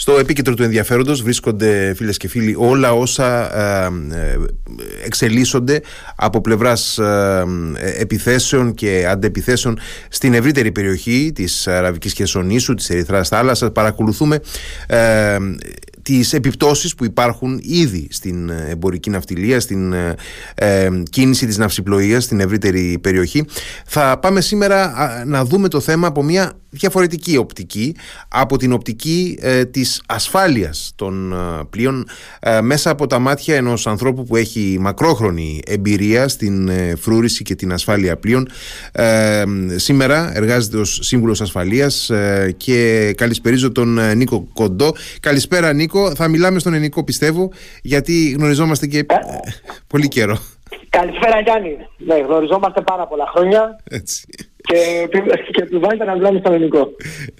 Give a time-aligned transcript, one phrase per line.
[0.00, 4.36] Στο επίκεντρο του ενδιαφέροντος βρίσκονται φίλες και φίλοι όλα όσα ε, ε,
[5.04, 5.80] εξελίσσονται
[6.16, 7.44] από πλευράς ε,
[7.98, 13.72] επιθέσεων και αντεπιθέσεων στην ευρύτερη περιοχή της Αραβικής Χερσονήσου, της Ερυθράς θάλασσας.
[13.72, 14.40] Παρακολουθούμε
[16.08, 19.92] τις επιπτώσεις που υπάρχουν ήδη στην εμπορική ναυτιλία, στην
[20.54, 23.44] ε, κίνηση της ναυσιπλοείας στην ευρύτερη περιοχή.
[23.86, 24.92] Θα πάμε σήμερα
[25.26, 27.96] να δούμε το θέμα από μια διαφορετική οπτική,
[28.28, 31.36] από την οπτική ε, της ασφάλειας των ε,
[31.70, 32.06] πλοίων
[32.62, 38.16] μέσα από τα μάτια ενός ανθρώπου που έχει μακρόχρονη εμπειρία στην φρούρηση και την ασφάλεια
[38.16, 38.48] πλοίων.
[39.76, 42.10] σήμερα εργάζεται ως σύμβουλος ασφαλείας
[42.56, 44.92] και καλησπερίζω τον Νίκο Κοντό.
[45.20, 45.97] Καλησπέρα Νίκο.
[46.14, 47.50] Θα μιλάμε στον ελληνικό πιστεύω,
[47.82, 49.06] γιατί γνωριζόμαστε και
[49.86, 50.38] πολύ καιρό.
[50.90, 51.76] Καλησπέρα Γιάννη.
[51.98, 53.80] Ναι, γνωριζόμαστε πάρα πολλά χρόνια.
[53.90, 54.26] Έτσι.
[54.68, 55.08] Και,
[55.50, 56.90] και επιβάλλεται να μιλάμε στο ελληνικό.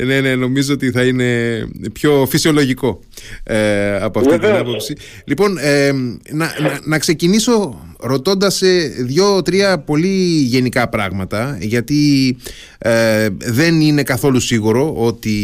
[0.05, 1.61] Ναι, ναι, νομίζω ότι θα είναι
[1.93, 3.01] πιο φυσιολογικό
[3.43, 4.97] ε, από αυτή την άποψη.
[5.25, 5.93] Λοιπόν, ε,
[6.31, 6.53] να,
[6.85, 12.37] να, ξεκινήσω ρωτώντας σε δύο-τρία πολύ γενικά πράγματα, γιατί
[12.79, 15.35] ε, δεν είναι καθόλου σίγουρο ότι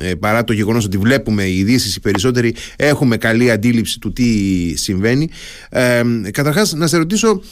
[0.00, 4.26] ε, παρά το γεγονός ότι βλέπουμε οι ειδήσεις οι περισσότεροι έχουμε καλή αντίληψη του τι
[4.76, 5.28] συμβαίνει.
[5.70, 7.42] Ε, καταρχάς, να σε ρωτήσω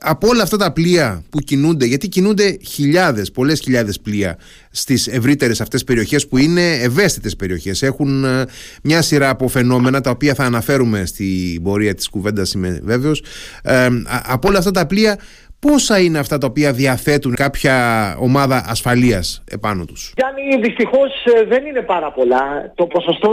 [0.00, 4.38] από όλα αυτά τα πλοία που κινούνται, γιατί κινούνται χιλιάδες, πολλές χιλιάδες πλοία
[4.70, 7.82] στις ευρύτερες αυτές περιοχές που είναι ευαίσθητες περιοχές.
[7.82, 8.44] Έχουν ε,
[8.82, 13.22] μια σειρά από φαινόμενα τα οποία θα αναφέρουμε στην πορεία της κουβέντας είμαι βέβαιος.
[13.62, 13.88] Ε,
[14.22, 15.18] από όλα αυτά τα πλοία
[15.66, 17.76] πόσα είναι αυτά τα οποία διαθέτουν κάποια
[18.18, 22.72] ομάδα ασφαλείας επάνω τους; Γιάννη, δυστυχώς ε, δεν είναι πάρα πολλά.
[22.74, 23.32] Το ποσοστό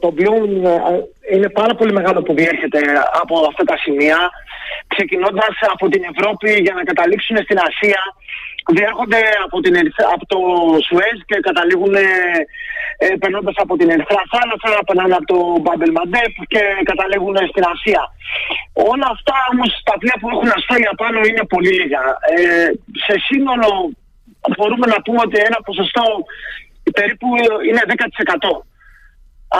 [0.00, 0.50] των πλοίων
[1.32, 2.80] είναι πάρα πολύ μεγάλο που διέρχεται
[3.22, 4.18] από αυτά τα σημεία
[4.86, 8.00] ξεκινώντας από την Ευρώπη για να καταλήξουν στην Ασία
[8.76, 9.74] διέρχονται από, την,
[10.14, 10.38] από το
[10.86, 12.08] Σουέζ και καταλήγουν ε,
[13.04, 18.02] ε περνώντας από την Ερυθρά Θάλασσα, περνάνε από το Μπάμπελ Μαντέπ και καταλήγουν στην Ασία.
[18.90, 22.02] Όλα αυτά όμως τα πλοία που έχουν ασφάλεια πάνω είναι πολύ λίγα.
[22.34, 22.68] Ε,
[23.06, 23.70] σε σύνολο
[24.56, 26.04] μπορούμε να πούμε ότι ένα ποσοστό
[26.98, 27.28] περίπου
[27.68, 28.52] είναι 10%.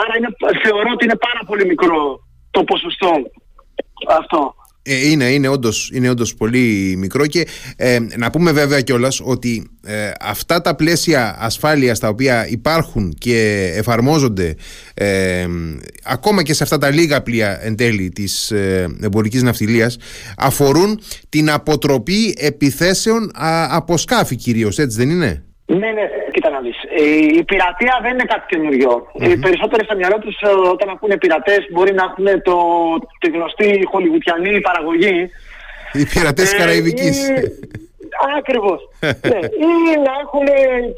[0.01, 0.31] Άρα είναι,
[0.65, 2.01] θεωρώ ότι είναι πάρα πολύ μικρό
[2.51, 3.13] το ποσοστό
[4.21, 4.41] αυτό.
[4.91, 9.71] Ε, είναι, είναι όντως, είναι όντως πολύ μικρό και ε, να πούμε βέβαια κιόλας ότι
[9.87, 14.55] ε, αυτά τα πλαίσια ασφάλειας τα οποία υπάρχουν και εφαρμόζονται
[14.95, 15.47] ε,
[16.05, 19.99] ακόμα και σε αυτά τα λίγα πλοία εν τέλει της ε, εμπορικής ναυτιλίας
[20.37, 26.61] αφορούν την αποτροπή επιθέσεων α, από σκάφη κυρίως, έτσι δεν είναι; Ναι, ναι, κοίτα να
[26.67, 26.79] δεις.
[27.39, 28.93] Η πειρατεία δεν είναι κάτι καινούριο.
[28.95, 29.29] Mm-hmm.
[29.29, 30.37] Οι περισσότεροι στα μυαλό τους
[30.75, 32.57] όταν ακούνε πειρατές μπορεί να έχουν το,
[33.21, 35.17] τη γνωστή χολιγουτιανή παραγωγή.
[35.93, 37.17] Οι πειρατές ε, Καραϊβικής.
[38.39, 38.81] Ακριβώς.
[39.31, 39.41] ναι.
[39.69, 39.73] Ή
[40.07, 40.47] να έχουν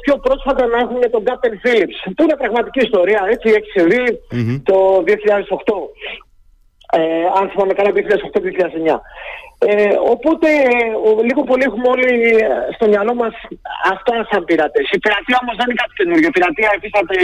[0.05, 1.97] πιο πρόσφατα να έχουν τον Captain Phillips.
[2.15, 4.61] Που είναι πραγματική ιστορία, έτσι, έχεις συμβεί mm-hmm.
[4.69, 4.77] το
[5.07, 5.11] 2008.
[6.99, 7.99] Ε, αν θυμάμαι καλά, 2008-2009.
[9.69, 12.11] Ε, οπότε ε, λίγο πολύ έχουμε όλοι
[12.45, 13.33] ε, στο μυαλό μας
[13.93, 14.85] αυτά σαν πειρατές.
[14.95, 16.29] Η πειρατεία όμως δεν είναι κάτι καινούργιο.
[16.31, 17.17] Η πειρατεία εφίσταται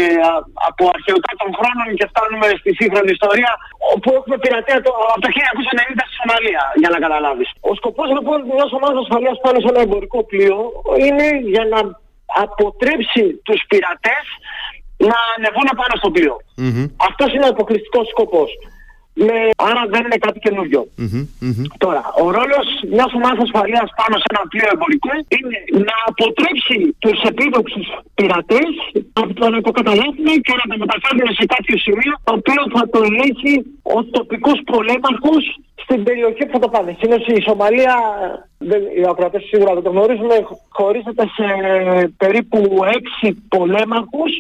[0.70, 3.52] από αρχαιοτά των χρόνων και φτάνουμε στη σύγχρονη ιστορία
[3.94, 7.50] όπου έχουμε πειρατεία το, από το 1990 στη Σομαλία για να καταλάβεις.
[7.70, 10.58] Ο σκοπός λοιπόν μιας ομάδας ασφαλείας πάνω σε ένα εμπορικό πλοίο
[11.06, 11.80] είναι για να
[12.44, 14.26] αποτρέψει τους πειρατές
[15.10, 16.36] να ανεβούν πάνω στο πλοίο.
[16.62, 16.86] Mm-hmm.
[17.10, 18.50] Αυτός είναι ο αποκλειστικός σκοπός.
[19.26, 19.40] Ναι,
[19.70, 20.40] άρα δεν είναι κάτι
[21.86, 25.58] Τώρα, ο ρόλος μιας ομάδας ασφαλείας πάνω σε ένα πλοίο εμπορικό είναι
[25.90, 28.72] να αποτρέψει τους επίδοξους πειρατές
[29.22, 32.84] από το να το καταλάβουν και να το μεταφέρουν σε κάποιο σημείο το οποίο θα
[32.94, 33.56] το ελέγχει
[33.96, 35.44] ο τοπικός πολέμαρχος
[35.84, 36.92] στην περιοχή που θα το πάνε.
[37.00, 37.96] Συνήθως η Σομαλία,
[38.70, 40.32] δεν, οι ακροατές σίγουρα δεν το γνωρίζουν,
[40.78, 41.48] χωρίζεται σε
[42.22, 42.60] περίπου
[42.98, 44.34] έξι πολέμαρχους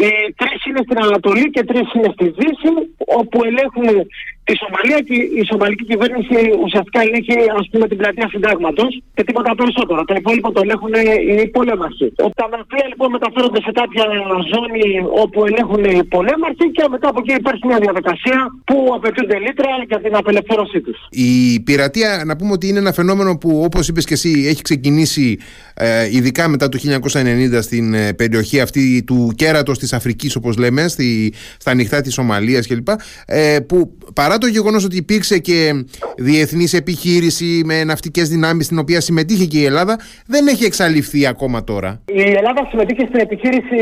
[0.00, 2.70] οι τρεις είναι στην Ανατολή και τρεις είναι στη Δύση,
[3.18, 4.06] όπου ελέγχουν
[4.48, 9.50] τη Σομαλία και η Σομαλική κυβέρνηση ουσιαστικά ελέγχει ας πούμε, την πλατεία συντάγματος και τίποτα
[9.60, 10.00] περισσότερο.
[10.10, 10.94] Το υπόλοιπο το ελέγχουν
[11.42, 12.06] οι πολέμαρχοι.
[12.40, 14.04] Τα πλοία λοιπόν μεταφέρονται σε κάποια
[14.52, 14.84] ζώνη
[15.22, 18.38] όπου ελέγχουν οι πολέμαρχοι και μετά από εκεί υπάρχει μια διαδικασία
[18.68, 20.98] που απαιτούνται λίτρα για την απελευθέρωσή τους.
[21.10, 25.38] Η πειρατεία, να πούμε ότι είναι ένα φαινόμενο που όπως είπες και εσύ έχει ξεκινήσει
[25.74, 26.78] ε, ειδικά μετά το
[27.12, 32.12] 1990 στην ε, περιοχή αυτή του κέρατος της Αφρικής, όπως λέμε, στη, στα ανοιχτά της
[32.12, 32.88] Σομαλίας κλπ.
[33.26, 35.84] Ε, που παρά το γεγονός ότι υπήρξε και
[36.16, 41.64] διεθνής επιχείρηση με ναυτικές δυνάμεις στην οποία συμμετείχε και η Ελλάδα, δεν έχει εξαλειφθεί ακόμα
[41.64, 42.02] τώρα.
[42.04, 43.76] Η Ελλάδα συμμετείχε στην επιχείρηση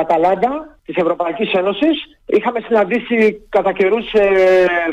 [0.00, 1.96] Αταλάντα της Ευρωπαϊκής Ένωσης.
[2.26, 4.26] Είχαμε συναντήσει κατά καιρούς ε,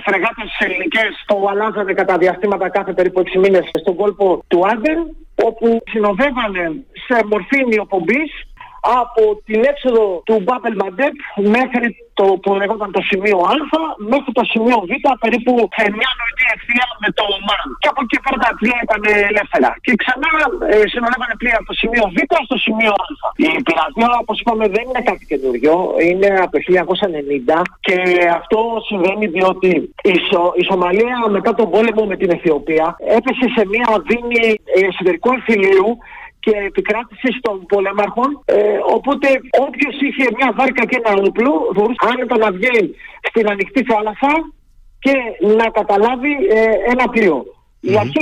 [0.05, 4.99] φρεγάτες ελληνικές που αλλάζανε κατά διαστήματα κάθε περίπου 6 μήνες στον κόλπο του Άντεν,
[5.43, 6.65] όπου συνοδεύανε
[7.05, 8.31] σε μορφή νιοπομπής
[9.01, 11.15] από την έξοδο του Μπάπελ Μαντέπ
[11.55, 11.87] μέχρι
[12.19, 13.55] το που λεγόταν το σημείο Α
[14.13, 14.91] μέχρι το σημείο Β,
[15.23, 17.67] περίπου σε μια νοητή ευθεία με το ΜΑΝ.
[17.81, 19.01] Και από εκεί πέρα τα πλοία ήταν
[19.31, 19.69] ελεύθερα.
[19.85, 20.29] Και ξανά
[20.73, 22.17] ε, συνολεύανε πλοία από το σημείο Β
[22.49, 23.07] στο σημείο Α.
[23.45, 25.73] Η πειρατεία, όπως είπαμε, δεν είναι κάτι καινούριο.
[26.07, 26.59] Είναι από το
[27.49, 27.95] 1990 και
[28.39, 28.59] αυτό
[28.89, 29.69] συμβαίνει διότι
[30.13, 32.87] η, Σο, η Σομαλία μετά τον πόλεμο με την Αιθιοπία
[33.17, 34.43] έπεσε σε μια δίνη
[34.87, 35.89] εσωτερικού εμφυλίου
[36.39, 38.41] και επικράτηση των πολέμαρχων.
[38.45, 39.27] Ε, οπότε
[39.65, 42.95] όποιος είχε μια βάρκα και ένα όπλο μπορούσε άνετα να βγει
[43.29, 44.33] στην ανοιχτή θάλασσα
[44.99, 45.13] και
[45.55, 47.45] να καταλάβει ε, ένα πλοίο.
[47.79, 48.21] Η αρχή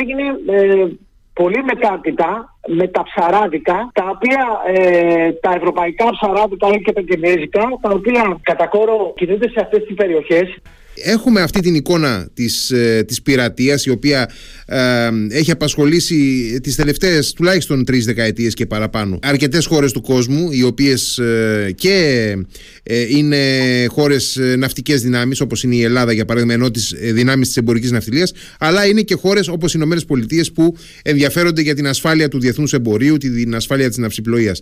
[0.00, 0.24] έγινε
[0.56, 0.86] ε,
[1.32, 7.90] πολύ μετάπειτα με τα ψαράδικα, τα οποία ε, τα ευρωπαϊκά ψαράδικα και τα κινέζικα, τα
[7.90, 10.56] οποία κατά κόρο κινούνται σε αυτές τις περιοχές
[11.02, 14.30] Έχουμε αυτή την εικόνα της, ε, της πειρατείας η οποία
[14.66, 16.16] ε, έχει απασχολήσει
[16.62, 22.36] τις τελευταίες τουλάχιστον τρεις δεκαετίες και παραπάνω αρκετές χώρες του κόσμου οι οποίες ε, και
[22.82, 23.38] ε, είναι
[23.88, 28.32] χώρες ναυτικές δυνάμεις όπως είναι η Ελλάδα για παράδειγμα ενώ τις δυνάμεις της εμπορικής ναυτιλίας
[28.58, 32.72] αλλά είναι και χώρες όπως οι Ηνωμένες Πολιτείες που ενδιαφέρονται για την ασφάλεια του διεθνούς
[32.72, 34.60] εμπορίου, την ασφάλεια της ναυσιπλοείας.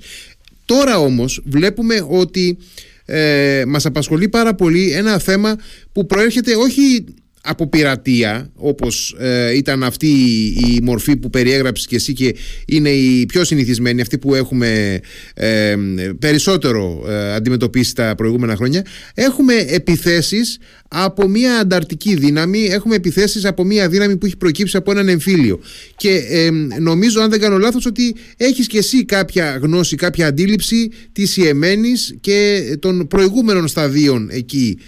[0.65, 2.59] Τώρα όμως βλέπουμε ότι
[3.05, 5.57] ε, μας απασχολεί πάρα πολύ ένα θέμα
[5.93, 7.05] που προέρχεται όχι
[7.45, 10.07] από πειρατεία όπως ε, ήταν αυτή
[10.47, 12.35] η μορφή που περιέγραψες και εσύ και
[12.67, 15.01] είναι η πιο συνηθισμένη αυτή που έχουμε
[15.35, 15.75] ε,
[16.19, 18.85] περισσότερο ε, αντιμετωπίσει τα προηγούμενα χρόνια
[19.15, 20.59] έχουμε επιθέσεις
[20.89, 25.61] από μια ανταρτική δύναμη έχουμε επιθέσεις από μια δύναμη που έχει προκύψει από έναν εμφύλιο.
[25.97, 26.23] Και
[26.81, 32.17] νομίζω αν δεν κάνω λάθος ότι έχεις και εσύ κάποια γνώση, κάποια αντίληψη της Ιεμένης
[32.21, 34.79] και των προηγούμενων σταδίων εκεί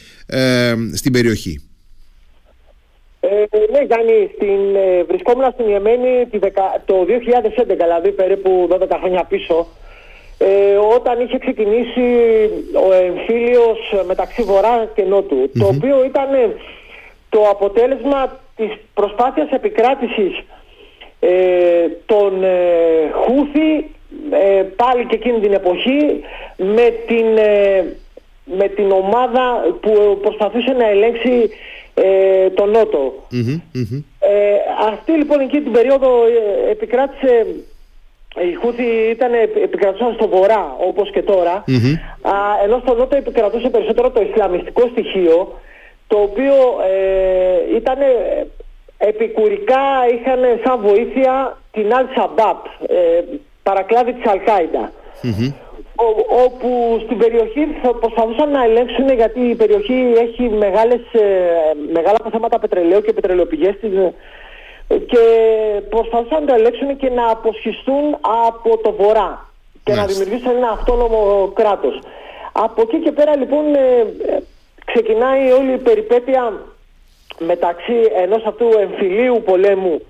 [0.93, 1.61] στην περιοχή
[3.31, 6.29] ε, ναι, Γιάννη, στην, ε, βρισκόμουν στην Ιεμένη
[6.85, 9.67] το 2011, δηλαδή περίπου 12 χρόνια πίσω,
[10.39, 12.07] ε, όταν είχε ξεκινήσει
[12.89, 16.29] ο εμφύλιος μεταξύ Βορρά και νοτου το οποίο ήταν
[17.29, 20.43] το αποτέλεσμα της προσπάθειας επικράτησης
[21.21, 21.31] ε,
[22.07, 23.91] των ε, Χούθη
[24.77, 26.21] πάλι και εκείνη την εποχή
[26.57, 27.27] με την,
[28.45, 31.51] με την ομάδα που προσπαθούσε να ελέγξει
[31.95, 33.15] ε, το νοτο
[34.21, 34.57] Ε,
[34.89, 37.47] αυτή λοιπόν εκεί την περίοδο ε, επικράτησε
[38.51, 39.33] η Χούθη ήταν,
[39.63, 41.65] επικρατούσαν στο βορρά όπως και τώρα.
[42.23, 45.61] Α, ενώ στο νότο επικρατούσε περισσότερο το Ισλαμιστικό στοιχείο
[46.07, 46.55] το οποίο
[46.91, 47.99] ε, ήταν
[48.99, 49.83] επικουρικά
[50.15, 52.57] είχαν σαν βοήθεια την Al-Shabaab
[52.87, 53.23] ε,
[53.63, 54.93] παρακλάδι της Αλκάιντα
[56.45, 61.23] όπου στην περιοχή θα προσπαθούσαν να ελέγξουν γιατί η περιοχή έχει μεγάλες, ε,
[61.93, 63.75] μεγάλα αποθέματα πετρελαίου και πετρελαιοπηγές
[64.89, 65.19] ε, και
[65.89, 69.49] προσπαθούσαν να το ελέγξουν και να αποσχιστούν από το βορρά
[69.85, 72.01] και να δημιουργήσουν ένα αυτόνομο κράτος.
[72.53, 74.07] Από εκεί και πέρα λοιπόν ε,
[74.85, 76.53] ξεκινάει όλη η περιπέτεια
[77.39, 80.01] μεταξύ ενός αυτού εμφυλίου πολέμου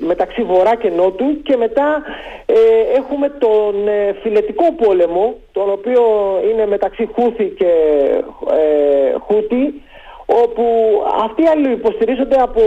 [0.00, 2.02] μεταξύ Βορρά και Νότου και μετά
[2.46, 2.54] ε,
[2.96, 6.02] έχουμε τον ε, φιλετικό πόλεμο τον οποίο
[6.50, 7.72] είναι μεταξύ Χούθη και
[8.50, 9.82] ε, Χούτη
[10.26, 10.64] όπου
[11.24, 12.62] αυτοί άλλοι υποστηρίζονται από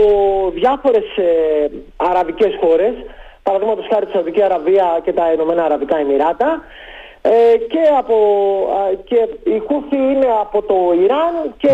[0.54, 2.94] διάφορες ε, αραβικές χώρες
[3.42, 6.62] παραδείγματος χάρη τη Σαουδική Αραβία και τα Ηνωμένα Αραβικά Εμμυράτα
[7.68, 8.16] και, από,
[9.04, 11.70] και η Χούθη είναι από το Ιράν και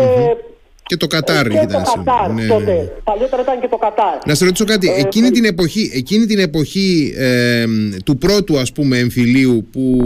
[0.91, 1.83] και το Κατάρ και ήταν.
[1.83, 2.73] Το Κατάρ, ναι, τότε.
[2.73, 2.89] Ναι.
[3.03, 4.17] Παλιότερα ήταν και το Κατάρ.
[4.25, 4.87] Να σε ρωτήσω κάτι.
[4.87, 7.65] Ε, εκείνη, την εποχή, εκείνη την εποχή ε,
[8.05, 10.01] του πρώτου ας πούμε εμφυλίου που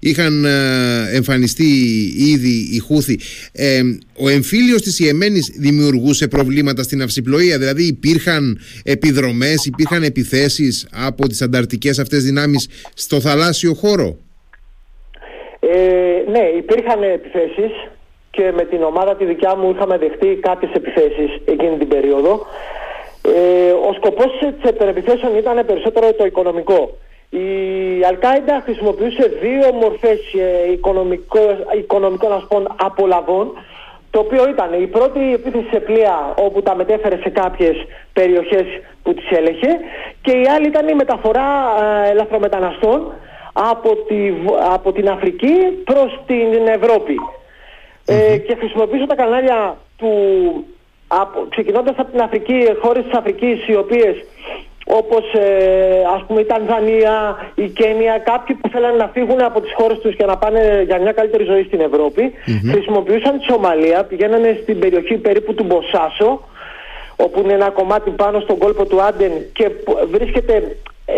[0.00, 0.50] είχαν ε,
[1.12, 1.64] εμφανιστεί
[2.16, 3.18] ήδη οι Χούθη
[3.52, 3.80] ε,
[4.18, 11.42] ο εμφύλιος της Ιεμένης δημιουργούσε προβλήματα στην αυσιπλοεία; Δηλαδή υπήρχαν επιδρομές, υπήρχαν επιθέσεις από τις
[11.42, 14.18] ανταρτικές αυτές δυνάμεις στο θαλάσσιο χώρο;
[15.60, 17.72] Ε, ναι, υπήρχαν επιθέσεις
[18.36, 22.46] και με την ομάδα τη δικιά μου είχαμε δεχτεί κάποιες επιθέσεις εκείνη την περίοδο.
[23.22, 26.80] Ε, ο σκοπός της επιθέσεων ήταν περισσότερο το οικονομικό.
[27.30, 27.48] Η
[28.08, 33.52] Αλκάιντα χρησιμοποιούσε δύο μορφές ε, οικονομικών απολαβών
[34.10, 37.76] το οποίο ήταν η πρώτη επίθεση σε πλοία όπου τα μετέφερε σε κάποιες
[38.12, 38.66] περιοχές
[39.02, 39.70] που τις έλεγε
[40.22, 41.48] και η άλλη ήταν η μεταφορά
[42.06, 43.12] ε, ελαφρομεταναστών
[43.52, 44.32] από, τη,
[44.72, 47.16] από την Αφρική προς την Ευρώπη
[48.06, 50.10] ε, και χρησιμοποιήσω τα κανάλια του,
[51.08, 54.16] από, ξεκινώντας από την Αφρική, χώρες της Αφρικής οι οποίες
[54.86, 59.72] όπως ε, ας πούμε η Τανζανία, η Κένια, κάποιοι που θέλανε να φύγουν από τις
[59.76, 62.32] χώρες τους και να πάνε για μια καλύτερη ζωή στην Ευρώπη,
[62.70, 66.48] χρησιμοποιούσαν τη Σομαλία, πηγαίνανε στην περιοχή περίπου του Μποσάσο,
[67.16, 69.70] όπου είναι ένα κομμάτι πάνω στον κόλπο του Άντεν και
[70.10, 71.16] βρίσκεται ε,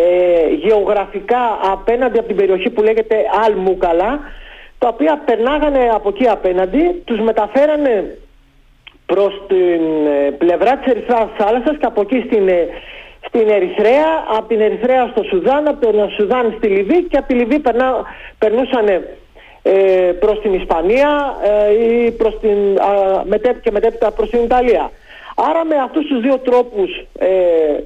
[0.62, 4.20] γεωγραφικά απέναντι από την περιοχή που λέγεται Αλμούκαλα
[4.78, 8.18] τα οποία περνάγανε από εκεί απέναντι, τους μεταφέρανε
[9.06, 12.68] προς την ε, πλευρά της Ερυθράς θάλασσας και από εκεί στην, ε,
[13.26, 17.34] στην Ερυθρέα, από την Ερυθρέα στο Σουδάν, από τον Σουδάν στη Λιβύη και από τη
[17.34, 18.04] Λιβύη περνά,
[18.38, 18.86] περνούσαν
[19.62, 19.72] ε,
[20.20, 22.58] προς την Ισπανία ε, ή προς την,
[23.62, 24.90] και μετέπειτα προς την Ιταλία.
[25.48, 27.28] Άρα με αυτούς τους δύο τρόπους ε,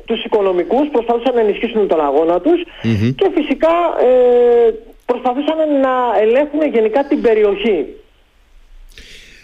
[0.04, 2.60] τους οικονομικούς προσπαθούσαν να ενισχύσουν τον αγώνα τους
[3.16, 3.74] και φυσικά
[4.08, 4.72] ε,
[5.12, 7.78] προσπαθούσαν να ελέγχουν γενικά την περιοχή.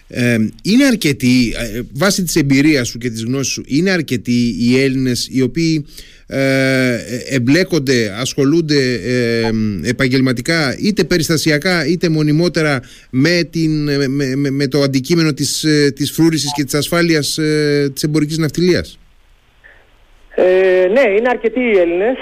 [0.09, 4.83] Ε, είναι αρκετοί, ε, βάσει της εμπειρίας σου και της γνώσης σου, είναι αρκετοί οι
[4.83, 5.87] Έλληνες οι οποίοι
[6.27, 6.99] ε,
[7.31, 9.51] εμπλέκονται, ασχολούνται ε,
[9.89, 16.53] επαγγελματικά είτε περιστασιακά είτε μονιμότερα με, την, με, με, το αντικείμενο της, ε, της φρούρησης
[16.55, 18.99] και της ασφάλειας ε, της εμπορικής ναυτιλίας;
[20.35, 22.17] Ε, ναι, είναι αρκετοί οι Έλληνες.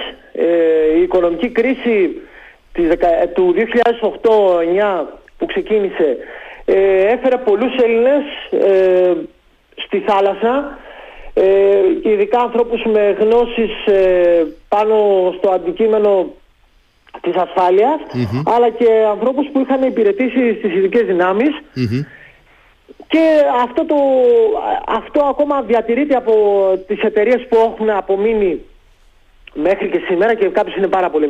[0.99, 2.26] η οικονομική κρίση της,
[3.35, 3.55] του
[4.23, 5.07] 2008-2009
[5.39, 6.17] που ξεκίνησε
[7.15, 8.23] έφερε πολλούς Έλληνες
[9.77, 10.79] στη θάλασσα
[11.35, 11.43] ε,
[12.03, 14.97] και ειδικά ανθρώπους με γνώσεις ε, πάνω
[15.39, 16.27] στο αντικείμενο
[17.21, 18.01] της ασφαλειας
[18.45, 21.09] αλλά και ανθρώπους που είχαν υπηρετήσει στις ειδικές
[23.09, 23.97] και αυτό, το,
[24.87, 26.33] αυτό ακόμα διατηρείται από
[26.87, 28.61] τις εταιρείες που έχουν απομείνει
[29.55, 31.29] μέχρι και σήμερα και κάποιες είναι πάρα πολύ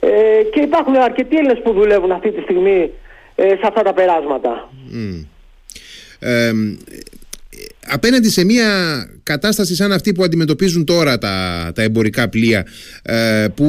[0.00, 0.08] ε,
[0.52, 2.90] και υπάρχουν αρκετοί Έλληνες που δουλεύουν αυτή τη στιγμή
[3.34, 4.68] σε αυτά τα περάσματα
[7.90, 8.66] απέναντι σε μια
[9.22, 12.66] κατάσταση σαν αυτή που αντιμετωπίζουν τώρα τα, τα εμπορικά πλοία
[13.02, 13.64] ε, που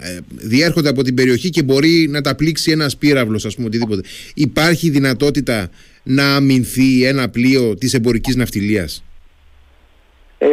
[0.00, 4.02] ε, διέρχονται από την περιοχή και μπορεί να τα πλήξει ένας πύραυλος ας πούμε οτιδήποτε
[4.34, 5.68] υπάρχει δυνατότητα
[6.02, 9.02] να αμυνθεί ένα πλοίο της εμπορικής ναυτιλίας;
[10.38, 10.48] Ε,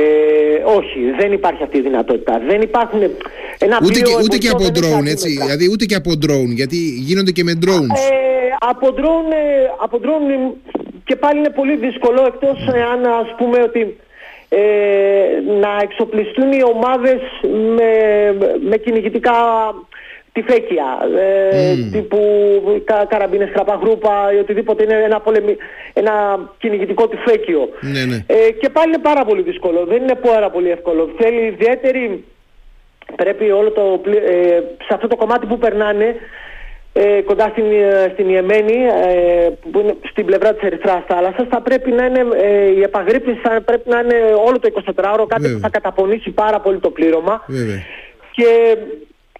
[0.65, 2.41] όχι, δεν υπάρχει αυτή η δυνατότητα.
[2.47, 2.99] Δεν υπάρχουν.
[3.59, 5.29] Ένα ούτε, και, ούτε και από drone, έτσι.
[5.29, 7.95] Δηλαδή, ούτε και από drone, γιατί γίνονται και με drones.
[7.95, 10.53] Ε, από drone, ε, από drone
[11.03, 12.57] και πάλι είναι πολύ δύσκολο εκτός
[12.91, 13.97] αν ας πούμε ότι
[14.49, 14.59] ε,
[15.59, 17.21] να εξοπλιστούν οι ομάδες
[17.75, 17.91] με,
[18.69, 19.33] με κυνηγητικά
[20.31, 20.87] τυφέκια,
[21.19, 21.91] ε, mm.
[21.91, 22.21] τύπου
[22.85, 25.55] κα, καραμπίνες, κραπαγρούπα ή οτιδήποτε είναι ένα, πολεμι,
[25.93, 26.13] ένα
[26.57, 27.69] κυνηγητικό τυφέκιο.
[27.81, 28.23] Ναι, ναι.
[28.27, 31.09] Ε, και πάλι είναι πάρα πολύ δύσκολο, δεν είναι πάρα πολύ εύκολο.
[31.17, 32.23] Θέλει ιδιαίτερη,
[33.15, 36.15] πρέπει όλο το, ε, σε αυτό το κομμάτι που περνάνε
[36.93, 41.61] ε, κοντά στην, ε, στην Ιεμένη, ε, που είναι στην πλευρά της Ερυθράς θάλασσας, θα
[41.61, 45.59] πρέπει να είναι, ε, η επαγρύπνηση θα πρέπει να είναι όλο το 24ωρο, κάτι που
[45.59, 47.45] θα καταπονήσει πάρα πολύ το πλήρωμα.
[48.31, 48.77] Και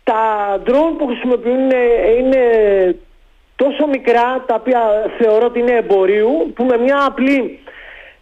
[0.04, 0.22] τα
[0.66, 1.72] drone που χρησιμοποιούν
[2.18, 2.44] είναι,
[3.56, 4.82] τόσο μικρά, τα οποία
[5.18, 7.60] θεωρώ ότι είναι εμπορίου, που με μια απλή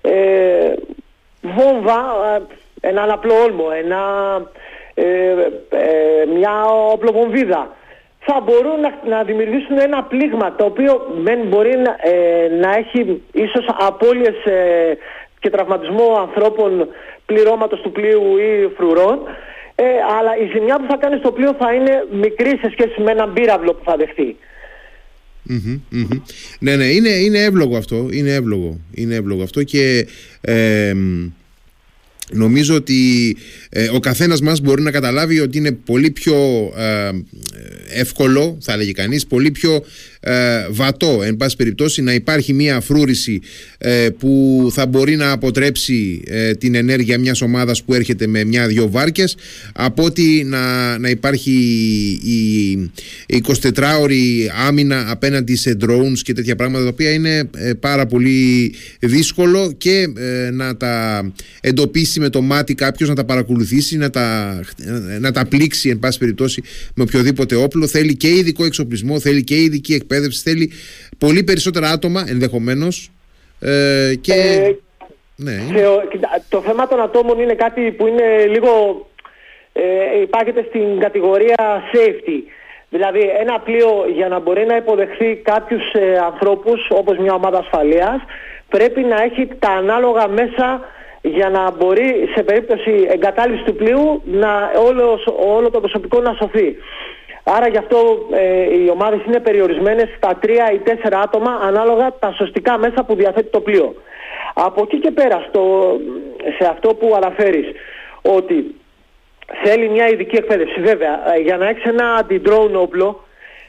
[0.01, 0.73] ε,
[1.41, 2.01] βόμβα,
[2.81, 4.01] ένα απλό όλμο, ένα,
[6.35, 7.71] μια οπλοβομβίδα,
[8.25, 10.91] θα μπορούν να, να δημιουργήσουν ένα πλήγμα το οποίο
[11.23, 14.97] δεν μπορεί να, ε, να έχει ίσως απώλειες ε,
[15.39, 16.88] και τραυματισμό ανθρώπων
[17.25, 19.19] πληρώματος του πλοίου ή φρουρών.
[19.75, 19.83] Ε,
[20.17, 23.33] αλλά η ζημιά που θα κάνει στο πλοίο θα είναι μικρή σε σχέση με έναν
[23.33, 24.38] πύραυλο που θα δεχτει
[26.59, 28.07] Ναι, ναι, είναι, είναι εύλογο αυτό.
[28.12, 30.05] Είναι εύλογο, είναι εύλογο αυτό και
[32.31, 33.35] Νομίζω ότι
[33.69, 36.35] ε, ο καθένας μας μπορεί να καταλάβει ότι είναι πολύ πιο
[36.77, 37.11] ε,
[37.99, 39.83] εύκολο, θα έλεγε κανείς, πολύ πιο
[40.25, 43.41] ε, βατό, εν πάση περιπτώσει, να υπάρχει μια φρούρηση
[43.77, 48.89] ε, που θα μπορεί να αποτρέψει ε, την ενέργεια μιας ομάδας που έρχεται με μια-δυο
[48.89, 49.35] βάρκες
[49.73, 51.51] από ότι να, να υπάρχει
[52.23, 57.49] η, 24ωρη άμυνα απέναντι σε drones και τέτοια πράγματα τα οποία είναι
[57.79, 60.07] πάρα πολύ δύσκολο και
[60.51, 61.25] να τα
[61.61, 64.60] εντοπίσει με το μάτι κάποιος, να τα παρακολουθήσει, να τα,
[65.20, 66.63] να τα πλήξει εν πάση περιπτώσει
[66.96, 67.88] με οποιοδήποτε όπλο.
[67.88, 70.72] Θέλει και ειδικό εξοπλισμό, θέλει και ειδική εκπαίδευση εκπαίδευση θέλει
[71.17, 73.12] πολύ περισσότερα άτομα ενδεχομένως.
[73.60, 74.34] Ε, και...
[74.34, 74.75] Ε,
[75.36, 75.58] ναι.
[76.50, 78.72] το θέμα των ατόμων είναι κάτι που είναι λίγο.
[79.75, 82.39] Ε, υπάρχεται στην κατηγορία safety.
[82.89, 88.22] Δηλαδή ένα πλοίο για να μπορεί να υποδεχθεί κάποιους ε, ανθρώπους όπως μια ομάδα ασφαλείας
[88.70, 90.82] πρέπει να έχει τα ανάλογα μέσα
[91.25, 96.75] για να μπορεί σε περίπτωση εγκατάλειψης του πλοίου να όλος, όλο το προσωπικό να σωθεί.
[97.43, 102.33] Άρα γι' αυτό ε, οι ομάδες είναι περιορισμένες στα τρία ή τέσσερα άτομα ανάλογα τα
[102.37, 103.95] σωστικά μέσα που διαθέτει το πλοίο.
[104.53, 105.95] Από εκεί και πέρα στο,
[106.59, 107.65] σε αυτό που αναφέρεις
[108.21, 108.75] ότι
[109.63, 110.81] θέλει μια ειδική εκπαίδευση.
[110.81, 113.23] Βέβαια, ε, για να έχεις ένα αντι-drone όπλο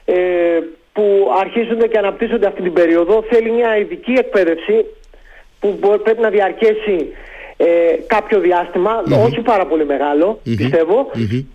[0.04, 0.14] ε,
[0.92, 4.84] που αρχίζονται και αναπτύσσονται αυτή την περίοδο θέλει μια ειδική εκπαίδευση
[5.60, 7.14] που πρέπει να διαρκέσει
[7.56, 7.66] ε,
[8.06, 8.40] κάποιο
[9.24, 9.84] όχι πάρα πολύ
[10.56, 11.10] πιστεύω.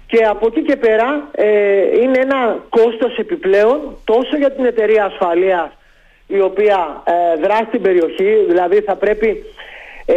[0.07, 1.45] Και από εκεί και πέρα ε,
[2.01, 5.69] είναι ένα κόστος επιπλέον τόσο για την εταιρεία ασφαλείας
[6.27, 9.43] η οποία ε, δράσει στην περιοχή, δηλαδή θα πρέπει
[10.05, 10.15] ε,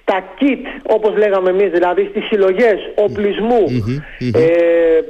[0.00, 2.78] στα kit όπως λέγαμε εμείς, δηλαδή στις συλλογές
[4.32, 5.00] ε,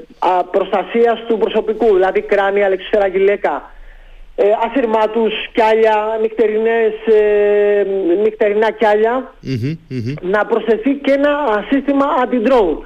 [0.50, 3.70] προστασίας του προσωπικού, δηλαδή κράνη, αλεξισφαίρα γυλαίκα,
[4.38, 7.87] ε, ασυρμάτους, κιάλια, νυχτερινές, ε,
[8.23, 8.69] νυχτερινά
[10.21, 12.78] να προσθεθεί και ένα σύστημα αντι-drone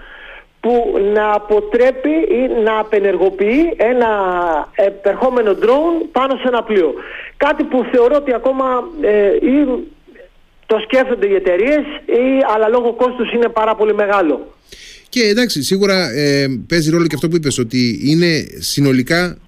[0.61, 0.73] που
[1.15, 4.09] να αποτρέπει ή να απενεργοποιεί ένα
[4.75, 6.95] επερχόμενο drone πάνω σε ένα πλοίο.
[7.37, 8.65] Κάτι που θεωρώ ότι ακόμα
[9.01, 9.67] ε, ή
[10.67, 14.55] το σκέφτονται οι εταιρείες ή αλλά λόγω κόστους είναι πάρα πολύ μεγάλο.
[15.09, 19.39] Και εντάξει, σίγουρα ε, παίζει ρόλο και αυτό που είπες ότι είναι συνολικά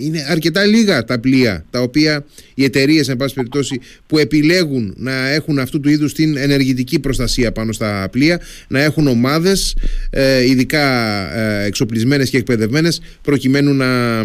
[0.00, 5.28] είναι αρκετά λίγα τα πλοία τα οποία οι εταιρείες, εν πάση περιπτώσει, που επιλέγουν να
[5.28, 9.76] έχουν αυτού του είδους την ενεργητική προστασία πάνω στα πλοία, να έχουν ομάδες,
[10.10, 10.86] ε, ειδικά
[11.38, 14.20] ε, εξοπλισμένες και εκπαιδευμένες, προκειμένου να,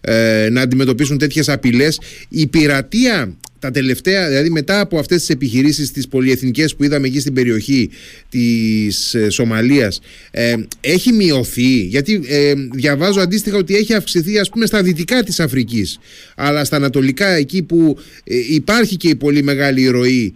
[0.00, 2.00] ε, να αντιμετωπίσουν τέτοιες απειλές.
[2.28, 7.20] Η πειρατεία τα τελευταία, δηλαδή μετά από αυτές τις επιχειρήσεις τις πολυεθνικές που είδαμε εκεί
[7.20, 7.90] στην περιοχή
[8.28, 10.00] της ε, Σομαλίας
[10.30, 15.40] ε, έχει μειωθεί; Γιατί ε, διαβάζω αντίστοιχα ότι έχει αυξηθεί ας πούμε στα δυτικά της
[15.40, 15.98] Αφρικής
[16.36, 20.34] αλλά στα ανατολικά εκεί που ε, υπάρχει και η πολύ μεγάλη ροή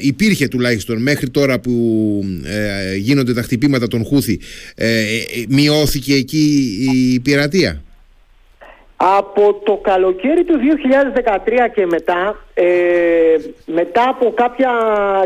[0.00, 2.24] υπήρχε τουλάχιστον μέχρι τώρα που
[2.98, 4.38] γίνονται τα χτυπήματα των Χούθη
[5.48, 6.78] μειώθηκε εκεί
[7.14, 7.82] η πειρατεία;
[9.04, 12.66] Από το καλοκαίρι του 2013 και μετά, ε,
[13.66, 14.70] μετά από κάποια,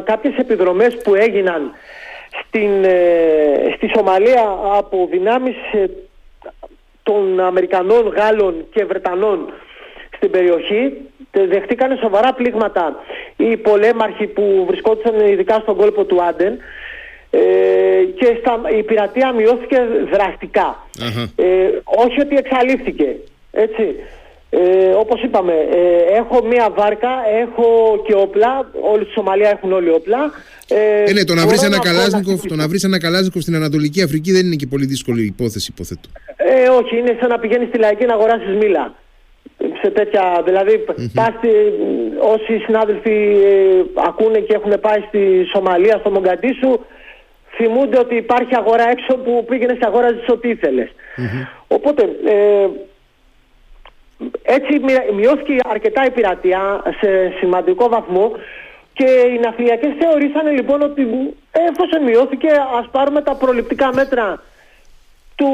[0.04, 1.72] κάποιες επιδρομές που έγιναν
[2.46, 5.86] στην, ε, στη Σομαλία από δυνάμεις ε,
[7.02, 9.52] των Αμερικανών, Γάλλων και Βρετανών
[10.16, 10.92] στην περιοχή,
[11.30, 12.96] δεχτήκαν σοβαρά πλήγματα
[13.36, 16.58] οι πολέμαρχοι που βρισκόντουσαν ειδικά στον κόλπο του Άντεν
[18.18, 19.86] και στα, η πειρατεία μειώθηκε
[21.84, 23.16] όχι ότι εξαλείφθηκε.
[23.64, 23.84] Έτσι.
[24.50, 27.10] Ε, όπως είπαμε, ε, έχω μία βάρκα,
[27.42, 27.66] έχω
[28.06, 30.32] και όπλα, όλοι στη Σομαλία έχουν όλοι όπλα.
[30.68, 34.02] Ε, ε ναι, το να βρεις ένα, καλάζνικοφ, το να βρεις ένα καλάζνικοφ στην Ανατολική
[34.02, 36.08] Αφρική δεν είναι και πολύ δύσκολη υπόθεση, υποθέτω.
[36.36, 38.94] Ε, όχι, είναι σαν να πηγαίνεις στη Λαϊκή να αγοράσεις μήλα.
[39.82, 41.34] Σε τέτοια, δηλαδή, πας,
[42.34, 45.20] όσοι συνάδελφοι ε, ακούνε και έχουν πάει στη
[45.54, 46.80] Σομαλία, στο Μογκαντήσου,
[47.56, 50.88] θυμούνται ότι υπάρχει αγορά έξω που πήγαινες σε αγοράζεις ό,τι ηθελες
[51.68, 52.68] Οπότε, ε,
[54.56, 54.80] έτσι
[55.14, 58.32] μειώθηκε αρκετά η πειρατεία σε σημαντικό βαθμό
[58.92, 61.02] και οι ναυτιλιακές θεωρήσανε λοιπόν ότι
[61.68, 64.42] εφόσον μειώθηκε ας πάρουμε τα προληπτικά μέτρα
[65.34, 65.50] του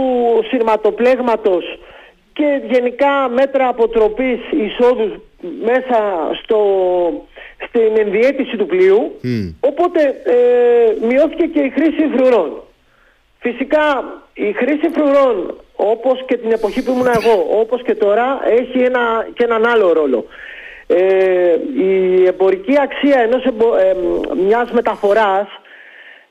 [0.49, 1.65] σειρματοπλέγματος
[2.33, 5.23] και γενικά μέτρα αποτροπής εισόδου
[5.65, 5.99] μέσα
[6.43, 6.59] στο,
[7.67, 9.21] στην ενδιέτηση του πλοίου
[9.61, 12.63] οπότε ε, μειώθηκε και η χρήση φρουρών.
[13.39, 15.57] Φυσικά η χρήση φρουρών
[15.91, 19.93] όπως και την εποχή που ήμουν εγώ, όπως και τώρα, έχει ένα, και έναν άλλο
[19.93, 20.27] ρόλο.
[20.87, 23.97] Ε, η εμπορική αξία ενός εμπο, ε,
[24.47, 25.47] μιας μεταφοράς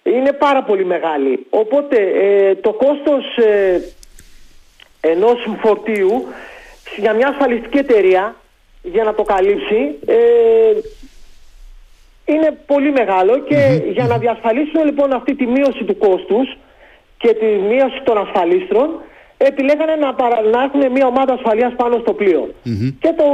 [0.04, 1.46] είναι πάρα πολύ μεγάλη.
[1.50, 3.82] Οπότε ε, το κόστος ε,
[5.02, 6.28] ενός φορτίου
[6.98, 8.36] για μια ασφαλιστική εταιρεία
[8.82, 10.16] για να το καλύψει ε,
[12.26, 16.58] είναι πολύ μεγάλο και για να διασφαλίσουμε λοιπόν αυτή τη μείωση του κόστους
[17.18, 18.90] και τη μείωση των ασφαλίστρων
[19.48, 20.42] επιλέγανε να, παρα...
[20.42, 22.54] να έχουν μια ομάδα ασφαλείας πάνω στο πλοιο
[23.00, 23.26] Και το,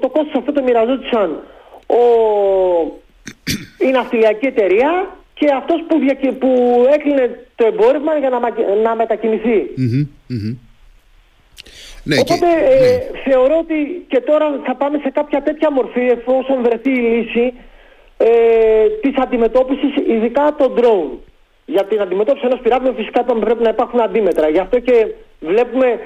[0.00, 1.42] το κόστος αυτό το μοιραζόντουσαν
[1.86, 2.02] ο...
[3.78, 5.96] η ναυτιλιακή εταιρεία και αυτός που,
[6.38, 6.50] που
[6.92, 8.38] έκλεινε το εμπόρευμα για να,
[8.82, 9.58] να μετακινηθεί.
[12.02, 13.20] Ναι, Οπότε ε, ναι.
[13.24, 17.52] θεωρώ ότι και τώρα θα πάμε σε κάποια τέτοια μορφή εφόσον βρεθεί η λύση
[18.16, 18.28] ε,
[19.00, 21.18] της αντιμετώπισης ειδικά των drone
[21.64, 24.48] για την αντιμετώπιση ενός πειράτου φυσικά πρέπει να υπάρχουν αντίμετρα.
[24.48, 25.06] Γι' αυτό και
[25.40, 25.98] βλέπουμε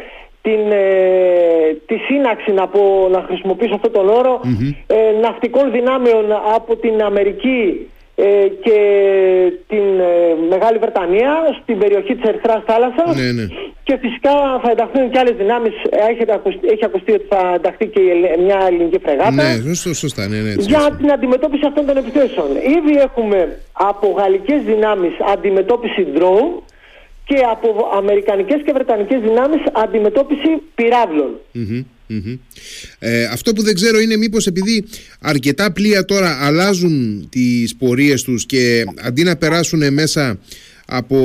[0.42, 4.40] την, ε, τη σύναξη να, πω, να χρησιμοποιήσω αυτόν τον όρο
[4.86, 8.78] ε, ναυτικών δυνάμεων από την Αμερική ε, και
[9.68, 10.12] την ε,
[10.48, 13.16] Μεγάλη Βρετανία στην περιοχή της Ερυθράς Θάλασσας.
[13.16, 13.46] Ναι, ναι.
[13.82, 14.30] και φυσικά
[14.62, 15.72] θα ενταχθούν και άλλες δυνάμεις.
[16.10, 18.00] Έχει ακουστεί, έχει ακουστεί ότι θα ενταχθεί και
[18.44, 19.30] μια ελληνική φρεγάτα.
[19.30, 22.48] Ναι, σωστά, ναι, ναι, για την αντιμετώπιση αυτών των επιθέσεων.
[22.76, 26.50] Ήδη έχουμε από γαλλικές δυνάμεις αντιμετώπιση drone
[27.30, 30.62] και από αμερικανικές και βρετανικές δυνάμεις αντιμετώπιση
[32.98, 34.84] ε, αυτό που δεν ξέρω είναι μήπως επειδή
[35.20, 40.38] αρκετά πλοία τώρα αλλάζουν τις πορείες τους και αντί να περάσουν μέσα
[40.90, 41.16] από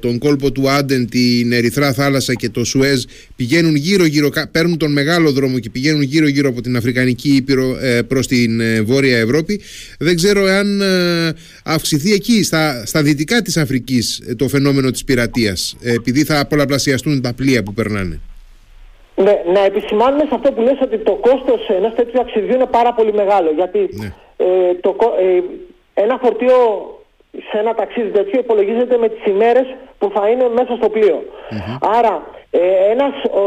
[0.00, 3.04] τον κόλπο του Άντεν, την Ερυθρά θάλασσα και το Σουέζ
[3.36, 8.26] πηγαίνουν γύρω-γύρω, παίρνουν τον μεγάλο δρόμο και πηγαίνουν γύρω-γύρω από την Αφρικανική Ήπειρο ε, προς
[8.26, 9.60] την ε, Βόρεια Ευρώπη.
[9.98, 11.32] Δεν ξέρω αν ε,
[11.64, 17.32] αυξηθεί εκεί, στα, στα δυτικά της Αφρικής, το φαινόμενο της πειρατείας, επειδή θα πολλαπλασιαστούν τα
[17.34, 18.20] πλοία που περνάνε.
[19.16, 22.94] Ναι, να επισημάνουμε σε αυτό που λες ότι το κόστος ενός τέτοιου αξιδιού είναι πάρα
[22.94, 23.50] πολύ μεγάλο.
[23.56, 24.14] Γιατί ναι.
[24.36, 25.42] ε, το, ε,
[26.02, 26.56] ένα φορτίο
[27.32, 29.66] σε ένα ταξίδι τέτοιο υπολογίζεται με τις ημέρες
[29.98, 31.22] που θα είναι μέσα στο πλοιο
[31.80, 33.44] Άρα ε, ένας ο,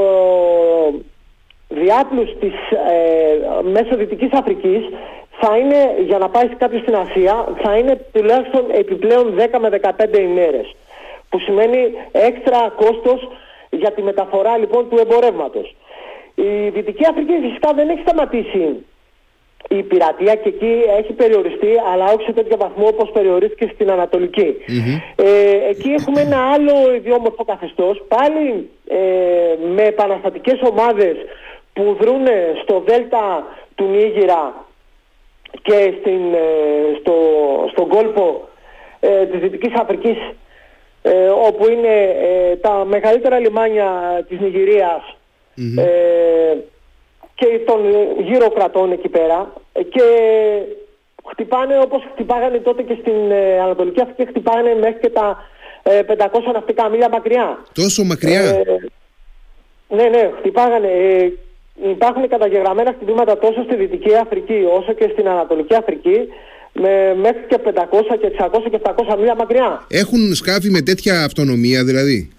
[1.67, 4.84] διάπλους της ε, μέσω Δυτικής Αφρικής
[5.39, 10.19] θα είναι, για να πάει κάποιος στην Ασία, θα είναι τουλάχιστον επιπλέον 10 με 15
[10.19, 10.76] ημέρες.
[11.30, 13.30] Που σημαίνει έξτρα κόστος
[13.69, 15.76] για τη μεταφορά λοιπόν του εμπορεύματος.
[16.36, 18.86] Η Δυτική Αφρική φυσικά δεν έχει σταματήσει
[19.69, 24.56] η πειρατεία και εκεί έχει περιοριστεί αλλά όχι σε τέτοιο βαθμό όπως περιορίστηκε στην ανατολικη
[25.15, 28.97] Ε, εκεί έχουμε ένα άλλο ιδιόμορφο καθεστώς πάλι ε,
[29.75, 31.15] με επαναστατικές ομάδες
[31.73, 34.65] που δρούνε στο δέλτα του Νίγηρα
[35.62, 37.15] και στην, ε, στο,
[37.71, 38.47] στον κόλπο
[38.99, 40.17] ε, της Δυτικής Αφρικής
[41.01, 43.89] ε, όπου είναι ε, τα μεγαλύτερα λιμάνια
[44.30, 45.17] της νιγηριας
[45.78, 46.58] ε,
[47.36, 47.80] και των
[48.28, 50.04] γύρω κρατών εκεί πέρα και
[51.32, 55.38] χτυπάνε όπως χτυπάγανε τότε και στην Ανατολική Αφρική χτυπάνε μέχρι και τα
[55.84, 57.65] 500 ναυτικά μίλια μακριά.
[57.74, 58.41] Τόσο μακριά;
[59.88, 60.89] ναι, ναι, χτυπάγανε.
[61.82, 66.28] υπάρχουν καταγεγραμμένα χτυπήματα τόσο στη Δυτική Αφρική όσο και στην Ανατολική Αφρική
[66.74, 67.71] με μέχρι και 500
[68.21, 69.86] και 600 και 700 μίλια μακριά.
[69.89, 72.35] Έχουν σκάφη με τέτοια αυτονομία δηλαδή;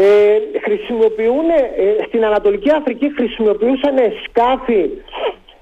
[0.00, 4.90] Ε, χρησιμοποιούν, ε, στην Ανατολική Αφρική χρησιμοποιούσαν σκάφη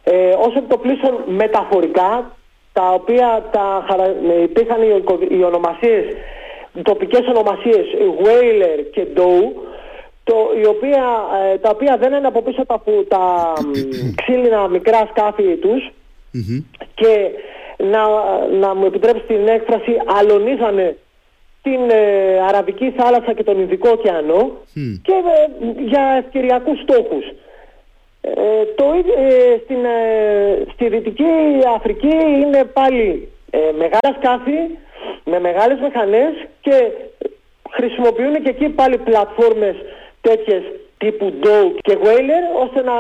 [0.05, 2.37] ε, όσο το πλήσουν μεταφορικά
[2.73, 3.85] τα οποία τα,
[4.39, 6.05] ε, υπήρχαν οι, οι ονομασίες,
[6.83, 7.87] τοπικές ονομασίες
[8.23, 9.45] Whaler και Doe
[10.25, 11.05] το, η οποία,
[11.53, 13.53] ε, τα οποία δεν είναι από πίσω τα, τα
[14.15, 15.93] ξύλινα μικρά σκάφη τους.
[16.95, 17.31] Και
[17.77, 18.03] να,
[18.61, 20.97] να μου επιτρέψει την έκφραση αλωνίζανε
[21.67, 22.03] την ε,
[22.49, 24.41] Αραβική θάλασσα και τον Ινδικό ωκεανό
[25.07, 25.43] και ε,
[25.91, 27.25] για ευκαιριακούς στόχους.
[28.21, 28.87] Ε, το,
[29.65, 29.83] στην,
[30.73, 31.33] στη Δυτική
[31.77, 33.29] Αφρική είναι πάλι
[33.83, 34.61] μεγάλα σκάφη
[35.25, 36.77] με μεγάλες μηχανές και
[37.71, 39.77] χρησιμοποιούν και εκεί πάλι πλατφόρμες
[40.21, 40.63] τέτοιες
[40.99, 42.97] τύπου Dow και Whaler ώστε να,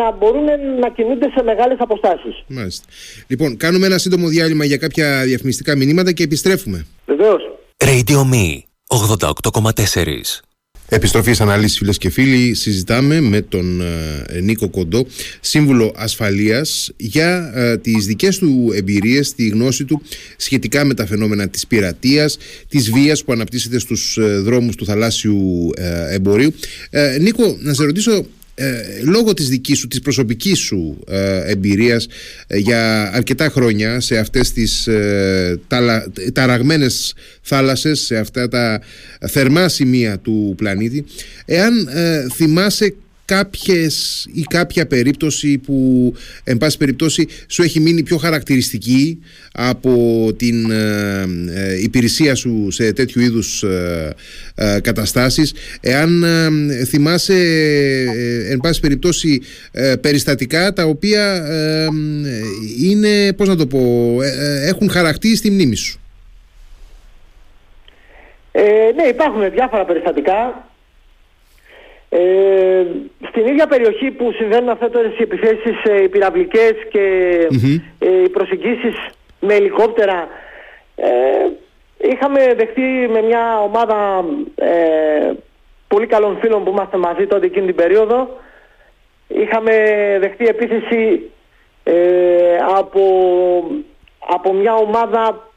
[0.00, 0.44] να μπορούν
[0.80, 2.44] να κινούνται σε μεγάλες αποστάσεις.
[2.46, 2.84] Μάλιστα.
[3.26, 6.86] Λοιπόν, κάνουμε ένα σύντομο διάλειμμα για κάποια διαφημιστικά μηνύματα και επιστρέφουμε.
[7.06, 7.42] Βεβαίως.
[7.84, 10.22] Radio Me 88,4
[10.88, 12.54] Επιστροφή αναλύση φίλες και φίλοι.
[12.54, 15.06] Συζητάμε με τον ε, Νίκο Κοντό,
[15.40, 20.02] σύμβουλο ασφαλείας, για ε, τις δικές του εμπειρίες, τη γνώση του
[20.36, 22.38] σχετικά με τα φαινόμενα της πειρατείας,
[22.68, 26.54] της βίας που αναπτύσσεται στους ε, δρόμους του θαλάσσιου ε, εμπορίου.
[27.20, 28.26] Νίκο, να σε ρωτήσω,
[28.60, 32.06] ε, λόγω της δικής σου, της προσωπικής σου ε, εμπειρίας
[32.46, 38.80] ε, για αρκετά χρόνια σε αυτές τις ε, ταλα, ταραγμένες θάλασσες, σε αυτά τα
[39.28, 41.04] θερμά σημεία του πλανήτη,
[41.44, 41.88] εάν
[42.34, 42.94] θυμάσαι
[43.28, 46.12] κάποιες ή κάποια περίπτωση που
[46.44, 49.92] εν πάση περιπτώσει σου έχει μείνει πιο χαρακτηριστική από
[50.36, 54.14] την ε, ε, υπηρεσία σου σε τέτοιου είδους ε,
[54.54, 55.54] ε καταστάσεις.
[55.80, 56.24] Εάν
[56.86, 57.34] θυμάσαι
[58.50, 59.42] εν πάση περιπτώσει
[60.00, 61.42] περιστατικά τα οποία
[62.82, 64.16] είναι πώς να το πω
[64.66, 66.00] έχουν χαρακτή στη μνήμη σου.
[68.96, 70.68] Ναι υπάρχουν διάφορα περιστατικά
[72.10, 72.84] ε,
[73.28, 77.02] στην ίδια περιοχή που συμβαίνουν αυτές οι επιθέσεις ε, οι πυραυλικές και
[77.98, 78.94] ε, οι προσεγγίσεις
[79.40, 80.28] με ελικόπτερα
[80.96, 81.08] ε,
[81.98, 85.32] είχαμε δεχτεί με μια ομάδα ε,
[85.88, 88.36] πολύ καλών φίλων που είμαστε μαζί τότε εκείνη την περίοδο.
[89.28, 89.72] Είχαμε
[90.20, 91.30] δεχτεί επίθεση
[92.76, 93.02] από,
[94.28, 95.47] από μια ομάδα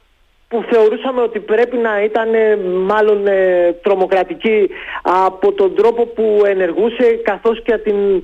[0.51, 2.57] που θεωρούσαμε ότι πρέπει να ήταν ε,
[2.91, 4.69] μάλλον ε, τρομοκρατική
[5.01, 8.23] από τον τρόπο που ενεργούσε καθώς και, την,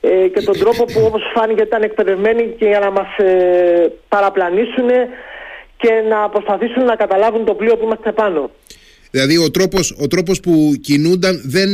[0.00, 4.88] ε, και τον τρόπο που όπως φάνηκε ήταν εκπαιδευμένοι και για να μας ε, παραπλανήσουν
[5.76, 8.50] και να προσπαθήσουν να καταλάβουν το πλοίο που είμαστε πάνω.
[9.10, 11.70] Δηλαδή ο τρόπος, ο τρόπος που κινούνταν δεν,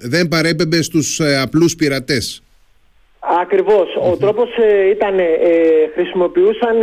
[0.00, 2.42] δεν παρέπεμπε στους απλούς πειρατές.
[4.10, 4.48] Ο τρόπος
[4.90, 5.16] ήταν,
[5.94, 6.76] χρησιμοποιούσαν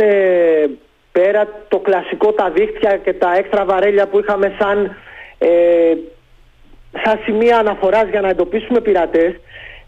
[1.12, 4.96] πέρα το κλασικό τα δίχτυα και τα έξτρα βαρέλια που είχαμε σαν,
[5.38, 5.48] ε,
[7.04, 9.34] σαν σημεία αναφοράς για να εντοπίσουμε πειρατές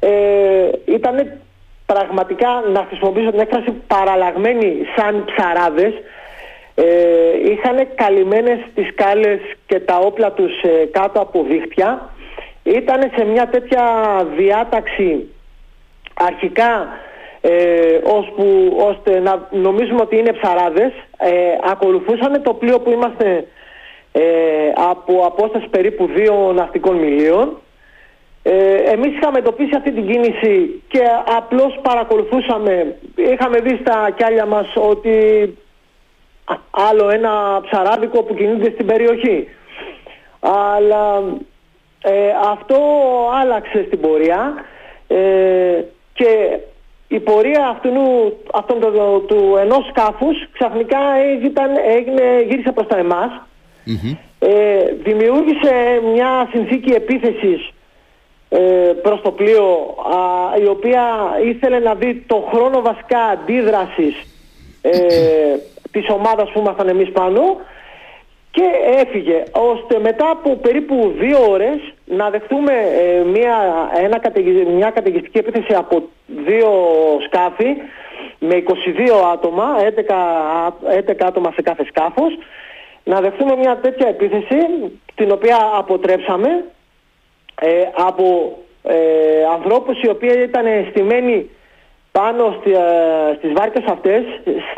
[0.01, 1.41] ε, ήταν
[1.87, 5.93] πραγματικά να χρησιμοποιήσω την έκφραση παραλλαγμένοι σαν ψαράδες
[6.75, 12.11] ε, είχαν καλυμμένες τις σκάλες και τα όπλα τους ε, κάτω από δίχτυα.
[12.63, 13.85] Ήταν σε μια τέτοια
[14.37, 15.29] διάταξη
[16.15, 16.89] αρχικά
[17.41, 20.93] ε, ώσπου, ώστε να νομίζουμε ότι είναι ψαράδες.
[21.17, 21.31] Ε,
[21.71, 23.47] ακολουθούσαν το πλοίο που είμαστε
[24.13, 24.23] ε,
[24.91, 27.57] από απόσταση περίπου δύο ναυτικών μιλίων.
[28.43, 31.01] Ε, εμείς είχαμε εντοπίσει αυτή την κίνηση και
[31.37, 32.97] απλώς παρακολουθούσαμε.
[33.15, 35.15] Είχαμε δει στα κιάλια μας ότι
[36.71, 39.49] άλλο ένα ψαράδικο που κινείται στην περιοχή.
[40.41, 41.23] Αλλά
[42.03, 42.13] ε,
[42.53, 42.79] αυτό
[43.43, 44.55] άλλαξε στην πορεία
[45.07, 46.59] ε, και
[47.13, 47.91] η πορεία αυτού,
[48.53, 50.99] αυτού του, του ενός σκάφους ξαφνικά
[51.45, 53.31] ήταν, έγινε, γύρισε προς τα εμας
[54.39, 54.49] ε,
[55.03, 57.71] δημιούργησε μια συνθήκη επίθεσης
[58.49, 58.59] ε,
[59.03, 59.95] προς το πλοίο
[60.63, 61.05] η οποία
[61.45, 64.15] ήθελε να δει το χρόνο βασικά αντίδρασης
[64.83, 64.91] ε,
[65.91, 67.43] της ομάδας που ήμασταν εμείς πάνω
[68.51, 68.65] και
[68.97, 71.79] έφυγε ώστε μετά από περίπου δύο ώρες
[72.17, 73.57] να δεχτούμε ε, μια,
[73.97, 74.21] ένα,
[74.75, 76.71] μια καταιγιστική επίθεση από δύο
[77.27, 77.77] σκάφη
[78.39, 78.73] με 22
[79.33, 79.77] άτομα,
[80.89, 82.39] 11, 11 άτομα σε κάθε σκάφος.
[83.05, 84.57] Να δεχτούμε μια τέτοια επίθεση
[85.15, 86.65] την οποία αποτρέψαμε
[87.61, 88.95] ε, από ε,
[89.53, 91.51] ανθρώπους οι οποίοι ήταν στημένοι
[92.13, 94.23] πάνω στη, ε, στις βάρκες αυτές.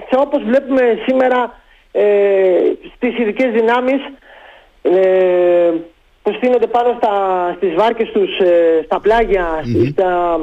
[0.09, 1.61] Σε όπως βλέπουμε σήμερα
[1.93, 2.05] ε,
[2.95, 4.01] στις ειδικές δυνάμεις
[4.83, 5.73] ε,
[6.23, 7.13] που στείνονται πάνω στα,
[7.57, 9.89] στις βάρκες τους, ε, στα πλάγια, mm-hmm.
[9.91, 10.41] στα,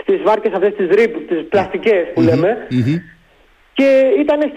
[0.00, 2.66] στις βάρκες αυτές τις ρίπ, τις πλαστικές που λέμε.
[3.72, 4.52] Και ήταν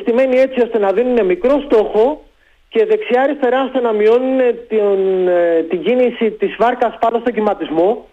[0.00, 2.24] στημένοι έτσι ώστε να δίνουν μικρό στόχο
[2.68, 8.08] και δεξιά-αριστερά ώστε να μειώνουν την, ε, την κίνηση της βάρκας πάνω στο κυματισμό.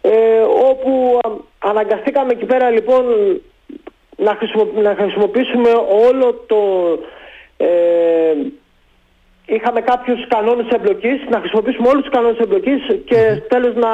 [0.00, 1.18] Ε, όπου
[1.58, 3.04] αναγκαστήκαμε εκεί πέρα λοιπόν
[4.16, 4.38] να,
[4.82, 5.70] να χρησιμοποιήσουμε
[6.08, 6.58] όλο το...
[7.56, 7.66] Ε,
[9.46, 13.92] είχαμε κάποιους κανόνες εμπλοκής, να χρησιμοποιήσουμε όλους τους κανόνες εμπλοκής και τέλος να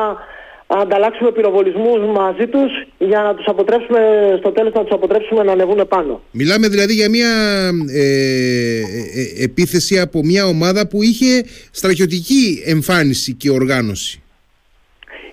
[0.66, 4.00] ανταλλάξουμε πυροβολισμούς μαζί τους για να τους αποτρέψουμε
[4.38, 6.22] στο τέλος να τους αποτρέψουμε να ανεβούν πάνω.
[6.30, 7.30] Μιλάμε δηλαδή για μια
[7.94, 8.02] ε,
[9.38, 14.22] ε, επίθεση από μια ομάδα που είχε στρατιωτική εμφάνιση και οργάνωση.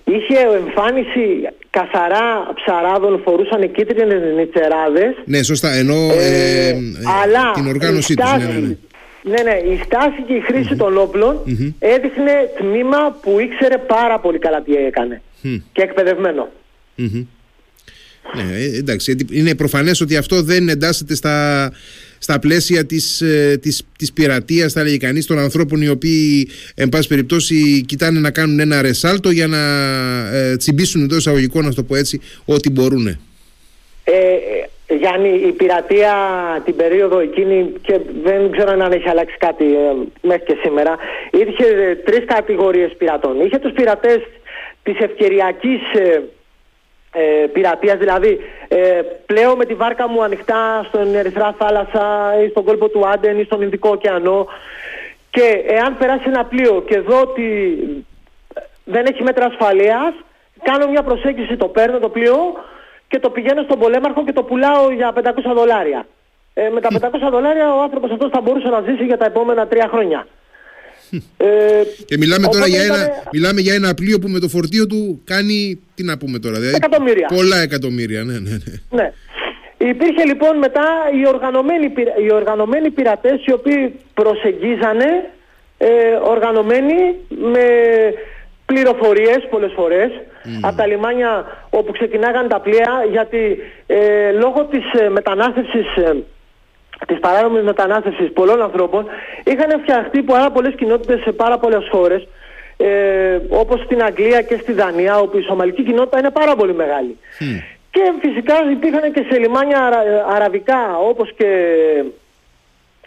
[0.04, 5.14] Είχε εμφάνιση καθαρά ψαράδων, φορούσαν κίτρινες νητσεράδες.
[5.24, 6.74] Ναι, σωστά, ενώ ε,
[7.22, 8.32] αλλά την οργάνωσή τους.
[8.32, 8.76] Ναι, ναι, ναι.
[9.22, 11.42] Ναι, ναι, η στάση και η χρήση των όπλων
[11.78, 15.22] έδειχνε τμήμα που ήξερε πάρα πολύ καλά τι έκανε.
[15.72, 16.48] Και εκπαιδευμένο.
[18.34, 21.70] Ναι, ε, εντάξει, είναι προφανές ότι αυτό δεν εντάσσεται στα,
[22.18, 26.88] στα πλαίσια της, ε, της, της πειρατείας, θα λέγει κανείς, των ανθρώπων οι οποίοι, εν
[26.88, 29.58] πάση περιπτώσει, κοιτάνε να κάνουν ένα ρεσάλτο για να
[30.36, 33.06] ε, τσιμπήσουν εντός εισαγωγικών, να το πω έτσι, ό,τι μπορούν.
[33.06, 33.16] Ε,
[34.98, 36.12] Γιάννη, η πειρατεία
[36.64, 39.64] την περίοδο εκείνη και δεν ξέρω αν έχει αλλάξει κάτι
[40.22, 40.96] μέχρι και σήμερα,
[41.30, 43.40] είχε τρεις κατηγορίες πειρατών.
[43.40, 44.18] Είχε τους πειρατές
[44.82, 46.22] της ευκαιριακής ε,
[47.12, 52.64] ε, πειρατείας, δηλαδή ε, πλέω με τη βάρκα μου ανοιχτά στον Ερυθρά θάλασσα ή στον
[52.64, 54.46] κόλπο του Άντεν ή στον Ινδικό ωκεανό
[55.30, 57.78] και εάν περάσει ένα πλοίο και δω ότι
[58.84, 60.14] δεν έχει μέτρα ασφαλείας
[60.62, 62.36] κάνω μια προσέγγιση, το παίρνω το πλοίο
[63.08, 65.20] και το πηγαίνω στον πολέμαρχο και το πουλάω για 500
[65.54, 66.06] δολάρια.
[66.54, 69.66] Ε, με τα 500 δολάρια ο άνθρωπος αυτός θα μπορούσε να ζήσει για τα επόμενα
[69.66, 70.26] τρία χρόνια.
[71.36, 75.20] Ε, και μιλάμε τώρα για, ένα, μιλάμε για ένα πλοίο που με το φορτίο του
[75.24, 77.28] κάνει, τι να πούμε τώρα, δηλαδή, εκατομμύρια.
[77.34, 78.24] πολλά εκατομμύρια.
[78.24, 78.74] Ναι, ναι, ναι.
[78.90, 79.12] ναι.
[79.78, 80.86] Υπήρχε λοιπόν μετά
[81.18, 81.92] οι οργανωμένοι,
[82.26, 85.30] οι οργανωμένοι πειρατές οι οποίοι προσεγγίζανε
[85.78, 85.88] ε,
[86.22, 87.66] οργανωμένοι με
[88.70, 90.48] πληροφορίες πολλές φορές mm.
[90.62, 91.32] από τα λιμάνια
[91.70, 96.16] όπου ξεκινάγαν τα πλοία γιατί ε, λόγω της ε, μετανάστευσης ε,
[97.06, 99.06] της παράνομης μετανάστευσης πολλών ανθρώπων
[99.44, 102.28] είχαν φτιαχτεί πάρα πολλές κοινότητες σε πάρα πολλές χώρες.
[102.76, 107.18] Ε, όπως στην Αγγλία και στη Δανία όπου η Σομαλική κοινότητα είναι πάρα πολύ μεγάλη.
[107.90, 109.90] Και φυσικά υπήρχαν και σε λιμάνια
[110.34, 111.46] αραβικά όπως και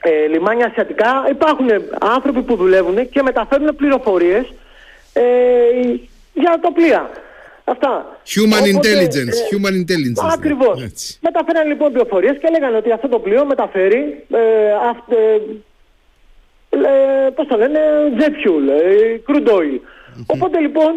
[0.02, 1.68] ε, λιμάνια ασιατικά υπάρχουν
[2.16, 4.54] άνθρωποι που δουλεύουν και μεταφέρουν πληροφορίες
[5.14, 5.24] ε,
[6.34, 7.10] για τα πλοία.
[7.64, 8.20] Αυτά.
[8.36, 9.38] Human intelligence.
[9.42, 10.24] Ε, human intelligence.
[10.26, 10.34] Ναι.
[10.34, 10.78] Ακριβώς.
[11.22, 14.26] Μεταφέραν λοιπόν πληροφορίες και έλεγαν ότι αυτό το πλοίο μεταφέρει.
[14.32, 15.42] Ε, αυ, ε,
[16.70, 17.80] ε, πώς το λένε,
[18.18, 19.80] jet fuel, ε, crude oil.
[20.26, 20.94] Οπότε λοιπόν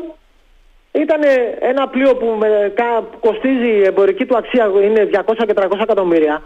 [0.93, 1.21] ήταν
[1.61, 6.43] ένα πλοίο που με, κα, κοστίζει η εμπορική του αξία είναι 200 και 300 εκατομμύρια.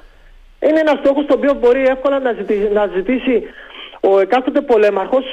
[0.60, 3.42] Είναι ένα στόχος το οποίο μπορεί εύκολα να ζητήσει, να ζητήσει
[4.00, 5.24] ο εκάστοτε πολέμαρχος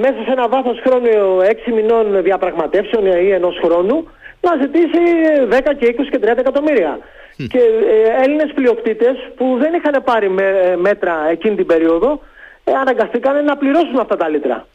[0.00, 4.08] μέσα σε ένα βάθος χρόνου 6 μηνών διαπραγματεύσεων ή ενός χρόνου
[4.40, 5.02] να ζητήσει
[5.50, 6.98] 10 και 20 και 30 εκατομμύρια.
[7.36, 12.20] και ε, Έλληνες πλειοκτήτες που δεν είχαν πάρει με, μέτρα εκείνη την περίοδο
[12.64, 14.66] ε, αναγκαστήκαν να πληρώσουν αυτά τα λίτρα.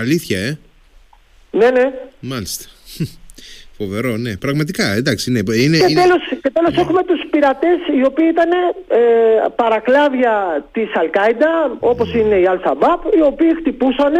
[0.00, 0.58] Αλήθεια, ε;
[1.50, 1.92] Ναι, ναι.
[2.20, 2.64] Μάλιστα.
[3.78, 4.36] Φοβερό, ναι.
[4.36, 5.30] Πραγματικά, εντάξει.
[5.30, 5.38] Ναι.
[5.38, 6.00] Είναι, και, είναι...
[6.02, 8.50] Τέλος, και τέλος έχουμε τους πειρατές οι οποίοι ήταν
[8.88, 9.00] ε,
[9.56, 14.12] παρακλάδια της Αλκάιντα, όπως είναι η Αλσαμπάπ, οι οποίοι χτυπούσαν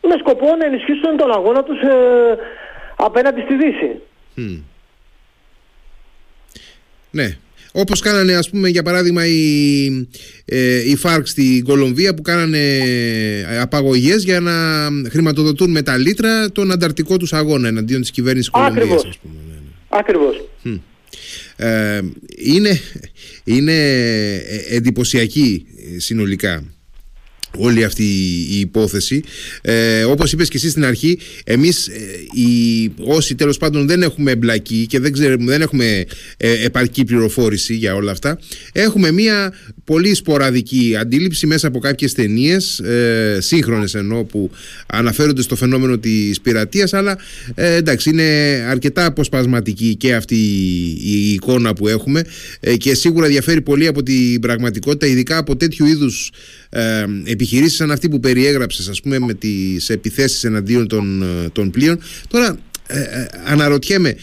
[0.00, 2.38] με σκοπό να ενισχύσουν τον αγώνα τους ε,
[2.96, 4.00] απέναντι στη Δύση.
[7.10, 7.36] Ναι,
[7.72, 9.86] Όπως κάνανε, ας πούμε, για παράδειγμα, οι,
[10.44, 12.82] ε, οι ΦΑΡΚ στην Κολομβία που κάνανε
[13.60, 14.52] απαγωγές για να
[15.08, 19.18] χρηματοδοτούν με τα λίτρα τον ανταρτικό τους αγώνα εναντίον της κυβέρνησης Κολομβίας.
[19.88, 20.44] Ακριβώς.
[20.62, 20.78] Ναι, ναι.
[21.56, 22.00] Ε,
[22.36, 22.80] είναι,
[23.44, 23.74] είναι
[24.70, 26.64] εντυπωσιακή συνολικά
[27.56, 28.04] όλη αυτή
[28.50, 29.22] η υπόθεση.
[29.62, 32.00] Ε, όπως είπες και εσύ στην αρχή εμείς ε,
[32.40, 36.04] οι, όσοι τέλος πάντων δεν έχουμε εμπλακεί και δεν, ξέρουμε, δεν έχουμε
[36.36, 38.38] ε, επαρκή πληροφόρηση για όλα αυτά
[38.72, 39.52] έχουμε μια
[39.84, 44.50] πολύ σποραδική αντίληψη μέσα από κάποιες ταινίες, ε, σύγχρονες ενώ που
[44.86, 47.18] αναφέρονται στο φαινόμενο της πειρατείας αλλά
[47.54, 48.22] ε, εντάξει είναι
[48.68, 50.36] αρκετά αποσπασματική και αυτή
[51.04, 52.22] η, εικόνα που έχουμε
[52.60, 56.30] ε, και σίγουρα διαφέρει πολύ από την πραγματικότητα ειδικά από τέτοιου είδους
[56.70, 61.70] ε, επιχειρήσεις σαν αυτή που περιέγραψες ας πούμε με τις επιθέσεις εναντίον των, ε, των
[61.70, 61.98] πλοίων.
[62.28, 64.16] Τώρα ε, ε, αναρωτιέμαι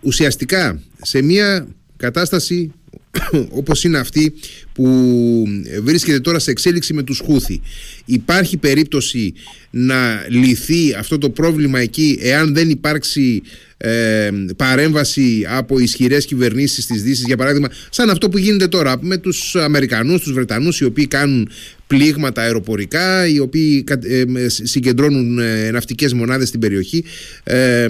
[0.00, 2.72] ουσιαστικά σε μια κατάσταση
[3.60, 4.34] όπως είναι αυτή
[4.72, 5.44] που
[5.82, 7.60] βρίσκεται τώρα σε εξέλιξη με τους Χούθη.
[8.04, 9.32] Υπάρχει περίπτωση
[9.70, 13.42] να λυθεί αυτό το πρόβλημα εκεί εάν δεν υπάρξει
[13.76, 19.16] ε, παρέμβαση από ισχυρές κυβερνήσεις της Δύσης για παράδειγμα σαν αυτό που γίνεται τώρα με
[19.16, 21.50] τους Αμερικανούς, τους Βρετανούς οι οποίοι κάνουν
[21.86, 27.04] πλήγματα αεροπορικά οι οποίοι ε, συγκεντρώνουν ε, ναυτικές μονάδες στην περιοχή.
[27.42, 27.88] Ε,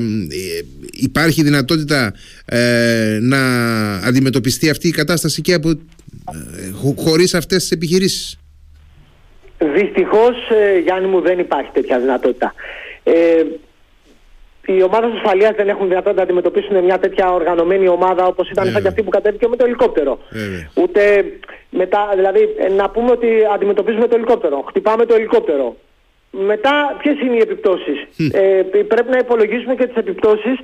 [0.92, 2.14] υπάρχει δυνατότητα
[3.20, 3.40] να
[3.94, 5.78] αντιμετωπιστεί αυτή η κατάσταση και από,
[6.96, 8.38] χωρίς αυτές τις επιχειρήσεις
[9.58, 10.36] Δυστυχώς
[10.82, 12.54] Γιάννη μου δεν υπάρχει τέτοια δυνατότητα
[14.66, 18.82] οι ομάδες ασφαλείας δεν έχουν δυνατότητα να αντιμετωπίσουν μια τέτοια οργανωμένη ομάδα όπως ήταν σαν
[18.82, 20.18] και αυτή που κατέβηκε με το ελικόπτερο.
[20.74, 21.24] Ούτε
[21.70, 25.76] μετά, δηλαδή να πούμε ότι αντιμετωπίζουμε το ελικόπτερο, χτυπάμε το ελικόπτερο.
[26.30, 27.98] Μετά, ποιες είναι οι επιπτώσεις;
[28.32, 30.58] Ε, πρέπει να υπολογίσουμε και τις επιπτώσεις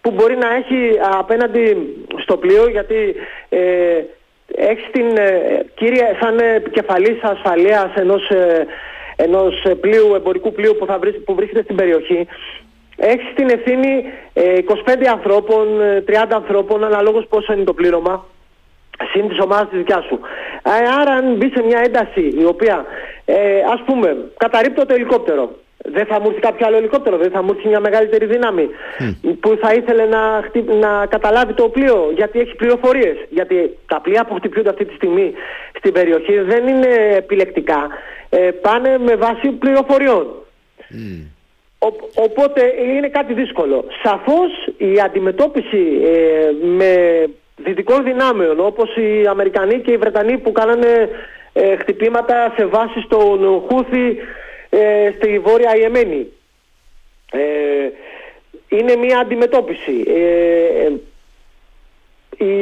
[0.00, 1.76] που μπορεί να έχει απέναντι
[2.22, 3.14] στο πλοίο, γιατί
[3.48, 3.58] ε,
[4.56, 8.30] έχεις την ε, κύρια, σαν επικεφαλής ασφαλείας ενός
[9.16, 12.26] ενός πλοίου, εμπορικού πλοίου που, θα που βρίσκεται στην περιοχή,
[12.96, 15.66] έχεις την ευθύνη 25 ε, ανθρώπων,
[16.06, 18.26] 30 ε, ανθρώπων, αναλόγως πόσο είναι το πλήρωμα,
[19.12, 20.20] συν της ομάδας της δικιάς σου.
[20.62, 22.84] Ε, άρα αν μπει σε μια ένταση η οποία,
[23.24, 25.50] ε, ας πούμε, καταρρύπτω το ελικόπτερο,
[25.84, 28.68] δεν θα μου έρθει κάποιο άλλο ελικόπτερο, δεν θα μου έρθει μια μεγαλύτερη δύναμη
[29.40, 30.40] που θα ήθελε να,
[30.78, 33.16] να καταλάβει το πλοίο γιατί έχει πληροφορίες.
[33.30, 35.32] Γιατί τα πλοία που χτυπιούνται αυτή τη στιγμή
[35.78, 37.88] στην περιοχή δεν είναι επιλεκτικά,
[38.28, 40.26] ε, πάνε με βάση πληροφοριών
[42.14, 42.62] οπότε
[42.96, 43.84] είναι κάτι δύσκολο.
[44.02, 47.24] Σαφώς η αντιμετώπιση ε, με
[47.56, 51.08] δυτικών δυνάμεων όπως οι Αμερικανοί και οι Βρετανοί που κάνανε
[51.52, 54.16] ε, χτυπήματα σε βάση στον Χούθη
[54.76, 56.26] ε, στη Βόρεια Ιεμένη.
[58.68, 60.04] είναι μια αντιμετώπιση.
[62.38, 62.52] Η,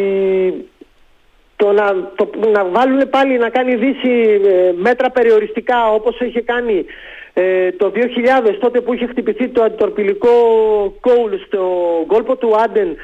[1.56, 4.40] το να, το, να βάλουν πάλι να κάνει Δύση
[4.76, 6.84] μέτρα περιοριστικά όπως είχε κάνει
[7.32, 8.00] ε, το 2000
[8.60, 10.30] τότε που είχε χτυπηθεί το αντιτορπιλικό
[11.00, 11.64] κόουλ στο
[12.06, 12.96] κόλπο του Άντεν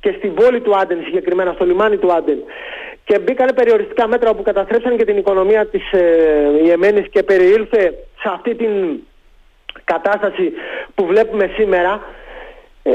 [0.00, 2.38] και στην πόλη του Άντεν συγκεκριμένα, στο λιμάνι του Άντεν
[3.10, 8.28] και μπήκανε περιοριστικά μέτρα που καταστρέψαν και την οικονομία της ε, Ιεμένης και περιήλθε σε
[8.34, 9.00] αυτή την
[9.84, 10.52] κατάσταση
[10.94, 12.02] που βλέπουμε σήμερα
[12.82, 12.92] ε,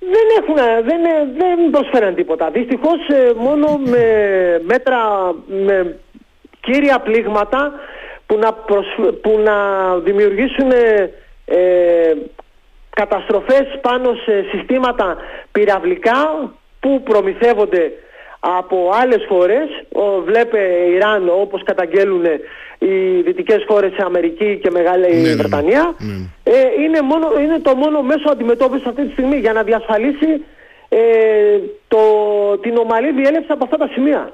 [0.00, 0.54] δεν, έχουν,
[0.88, 1.00] δεν,
[1.38, 2.50] δεν προσφέραν τίποτα.
[2.50, 4.04] Δυστυχώς ε, μόνο με
[4.62, 4.98] μέτρα,
[5.46, 5.98] με
[6.60, 7.72] κύρια πλήγματα
[8.26, 8.52] που να,
[9.22, 9.56] που να
[9.98, 11.10] δημιουργήσουν ε,
[11.44, 12.14] ε,
[12.90, 15.16] καταστροφές πάνω σε συστήματα
[15.52, 17.92] πυραυλικά που προμηθεύονται
[18.58, 19.68] από άλλες χώρες,
[20.24, 20.58] βλέπε
[20.94, 22.24] Ιράν όπως καταγγέλουν
[22.78, 25.34] οι δυτικές χώρες σε Αμερική και Μεγάλη ναι, ναι, ναι.
[25.34, 25.94] Βρετανία,
[26.42, 26.52] Ε,
[26.82, 30.44] είναι, μόνο, είναι το μόνο μέσο αντιμετώπισης αυτή τη στιγμή για να διασφαλίσει
[30.88, 30.98] ε,
[31.88, 31.98] το,
[32.60, 34.32] την ομαλή διέλευση από αυτά τα σημεια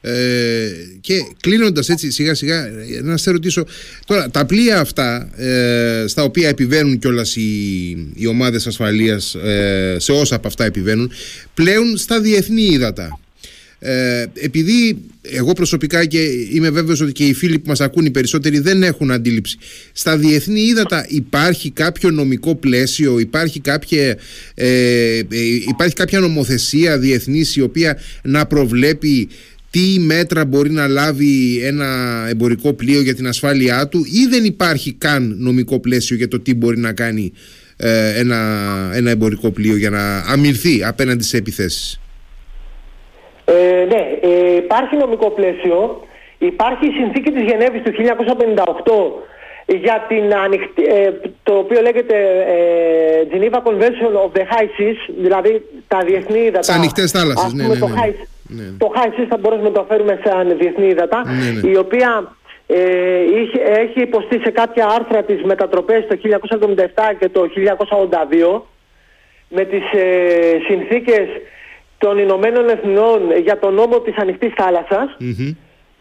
[0.00, 0.68] ε,
[1.00, 2.70] και κλείνοντας έτσι σιγά σιγά
[3.02, 3.66] να σε ρωτήσω
[4.06, 10.12] τώρα τα πλοία αυτά ε, στα οποία επιβαίνουν κιόλας οι, οι ομάδες ασφαλείας ε, σε
[10.12, 11.12] όσα από αυτά επιβαίνουν
[11.54, 13.20] πλέουν στα διεθνή ύδατα.
[13.84, 16.18] Ε, επειδή εγώ προσωπικά και
[16.52, 19.58] είμαι βέβαιος ότι και οι φίλοι που μας ακούν οι περισσότεροι δεν έχουν αντίληψη
[19.92, 24.18] στα διεθνή ύδατα υπάρχει κάποιο νομικό πλαίσιο υπάρχει κάποια,
[24.54, 25.24] ε, ε,
[25.68, 29.28] υπάρχει κάποια νομοθεσία διεθνής η οποία να προβλέπει
[29.72, 31.86] τι μέτρα μπορεί να λάβει ένα
[32.28, 36.54] εμπορικό πλοίο για την ασφάλειά του ή δεν υπάρχει καν νομικό πλαίσιο για το τι
[36.54, 37.32] μπορεί να κάνει
[37.76, 38.36] ε, ένα,
[38.94, 42.00] ένα εμπορικό πλοίο για να αμυνθεί απέναντι σε επιθέσεις;
[43.44, 46.06] Ε, ναι, ε, υπάρχει νομικό πλαίσιο.
[46.38, 49.32] Υπάρχει η συνθήκη της Γενέβης του 1958
[49.66, 51.10] για την ανοιχτή, ε,
[51.42, 52.16] το οποίο λέγεται
[52.54, 56.58] ε, Geneva Convention of the High Seas, δηλαδή τα διεθνή ύδατα.
[56.58, 57.78] Τις ανοιχτές θάλασσες, ναι, ναι, ναι.
[57.78, 58.14] Το, high,
[58.52, 58.62] ναι.
[58.78, 62.36] το High Seas θα μπορούσαμε να το φέρουμε σαν διεθνή ύδατα, Ναι, η οποία
[62.66, 62.78] ε,
[63.40, 66.84] είχε, έχει υποστεί σε κάποια άρθρα της μετατροπές το 1977
[67.18, 67.48] και το
[68.56, 68.60] 1982
[69.48, 71.28] με τις ε, συνθήκες
[71.98, 75.50] των Ηνωμένων Εθνών για τον νόμο της ανοιχτής θάλασσας, Μμμ.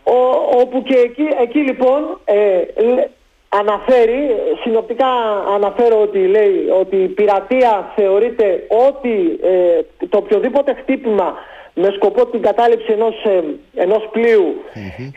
[0.04, 0.18] ο,
[0.62, 2.36] όπου και εκεί, εκεί λοιπόν ε,
[2.84, 3.10] λέ-
[3.50, 4.20] αναφέρει,
[4.64, 5.08] συνοπτικά
[5.56, 11.34] αναφέρω ότι λέει ότι η πειρατεία θεωρείται ότι ε, το οποιοδήποτε χτύπημα
[11.82, 13.44] με σκοπό την κατάληψη ενός, ε,
[13.76, 14.62] ενός πλοίου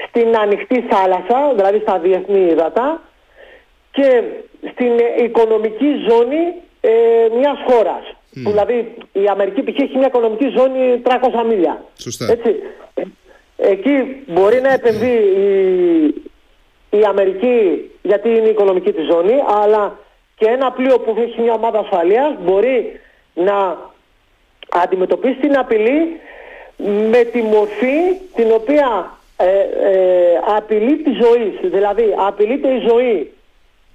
[0.09, 3.03] στην ανοιχτή θάλασσα, δηλαδή στα διεθνή ύδατα
[3.91, 4.23] και
[4.73, 6.43] στην ε, οικονομική ζώνη
[6.81, 6.91] ε,
[7.39, 8.05] μιας χώρας.
[8.43, 9.79] Που δηλαδή η Αμερική π.χ.
[9.81, 11.85] έχει μια οικονομική ζώνη 300 μίλια.
[11.99, 12.27] Σωστά.
[12.31, 12.55] Έτσι.
[12.95, 13.03] Ε,
[13.57, 15.23] Εκεί μπορεί να επενδύει
[16.91, 19.99] η, η Αμερική γιατί είναι η οικονομική της ζώνη, αλλά
[20.37, 23.01] και ένα πλοίο που έχει μια ομάδα ασφαλείας μπορεί
[23.35, 23.79] να
[24.83, 26.21] αντιμετωπίσει την απειλή
[27.11, 27.97] με τη μορφή
[28.35, 31.69] την οποία ε, ε, απειλεί τη ζωή.
[31.71, 33.33] Δηλαδή απειλείται η ζωή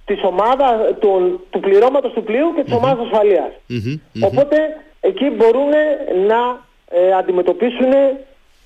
[0.06, 3.52] της ομάδας, του, του πληρώματος του πλοίου και της ομάδας ασφαλείας.
[3.68, 4.24] Μμμ.
[4.24, 4.58] Οπότε
[5.02, 5.70] εκεί μπορούν
[6.28, 7.92] να ε, αντιμετωπίσουν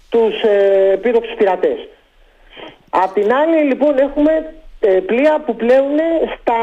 [0.10, 1.88] τους ε, επίδοξους πειρατές.
[2.90, 5.98] Απ' την άλλη λοιπόν έχουμε ε, πλοία που πλέουν
[6.40, 6.62] στα,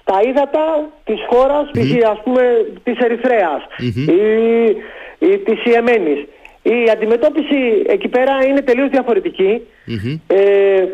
[0.00, 2.10] στα ύδατα της χώρας, π.χ.
[2.10, 2.42] ας πούμε
[2.82, 4.76] της ερυθρεας ή,
[5.18, 6.18] ή της Ιεμένης.
[6.62, 9.66] Η αντιμετώπιση εκεί πέρα είναι τελείως διαφορετική.
[9.84, 10.18] Μμμ.
[10.26, 10.84] Ε,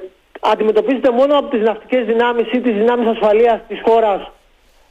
[0.41, 4.31] αντιμετωπίζεται μόνο από τις ναυτικές δυνάμεις ή τις δυνάμεις ασφαλείας της χώρας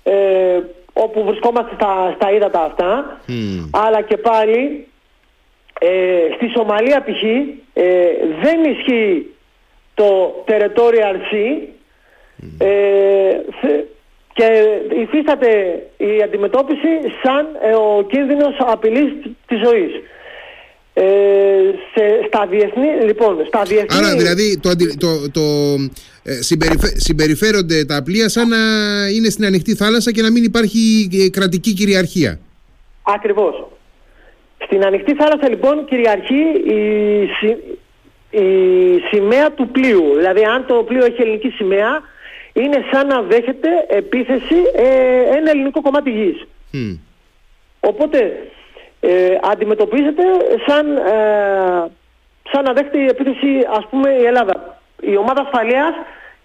[0.03, 0.59] ε,
[0.93, 3.19] όπου βρισκόμαστε στα, στα ύδατα αυτά.
[3.27, 3.69] Μμ.
[3.71, 4.87] Αλλά και πάλι
[5.79, 5.89] ε,
[6.35, 7.23] στη Σομαλία π.χ.
[7.73, 7.83] Ε,
[8.41, 9.33] δεν ισχύει
[9.93, 11.61] το territorial sea
[12.57, 13.31] ε,
[13.61, 13.85] θε-
[14.33, 14.47] και
[15.01, 15.49] υφίσταται
[15.97, 16.87] η αντιμετώπιση
[17.23, 19.11] σαν ε, ο κίνδυνος απειλής
[19.47, 19.91] της ζωής.
[20.95, 21.03] Ε,
[21.93, 23.97] σε, στα διεθνή, λοιπόν, στα διεθνή...
[23.97, 25.41] Άρα δηλαδή το, αντι- το, το,
[26.23, 28.57] ε, συμπεριφε- συμπεριφέρονται τα πλοία σαν να
[29.15, 32.39] είναι στην ανοιχτή θάλασσα και να μην υπάρχει ε, κρατική κυριαρχία.
[33.03, 33.67] Ακριβώς.
[34.65, 36.79] Στην ανοιχτή θάλασσα λοιπόν κυριαρχεί η,
[37.39, 37.63] συ-
[38.29, 38.47] η
[39.11, 40.13] σημαία του πλοίου.
[40.15, 42.01] Δηλαδή αν το πλοίο έχει ελληνική σημαία
[42.53, 46.47] είναι σαν να δέχεται επίθεση ε, ένα ελληνικό κομμάτι γης.
[46.71, 46.93] Μμ.
[47.79, 48.47] Οπότε
[48.99, 50.23] ε, αντιμετωπίζεται
[50.67, 51.91] σαν, ε,
[52.51, 53.47] σαν να δέχεται η επίθεση
[53.77, 54.81] ας πούμε η Ελλάδα.
[55.01, 55.93] Η ομάδα ασφαλείας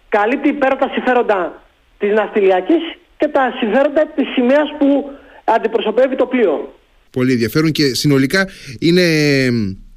[0.09, 1.63] καλύπτει πέρα τα συμφέροντα
[1.99, 2.83] της ναυτιλιακής
[3.17, 5.11] και τα συμφέροντα της σημαίας που
[5.45, 6.75] αντιπροσωπεύει το πλοίο.
[7.11, 8.49] Πολύ ενδιαφέρον και συνολικά
[8.81, 9.03] είναι
[9.51, 9.88] μ,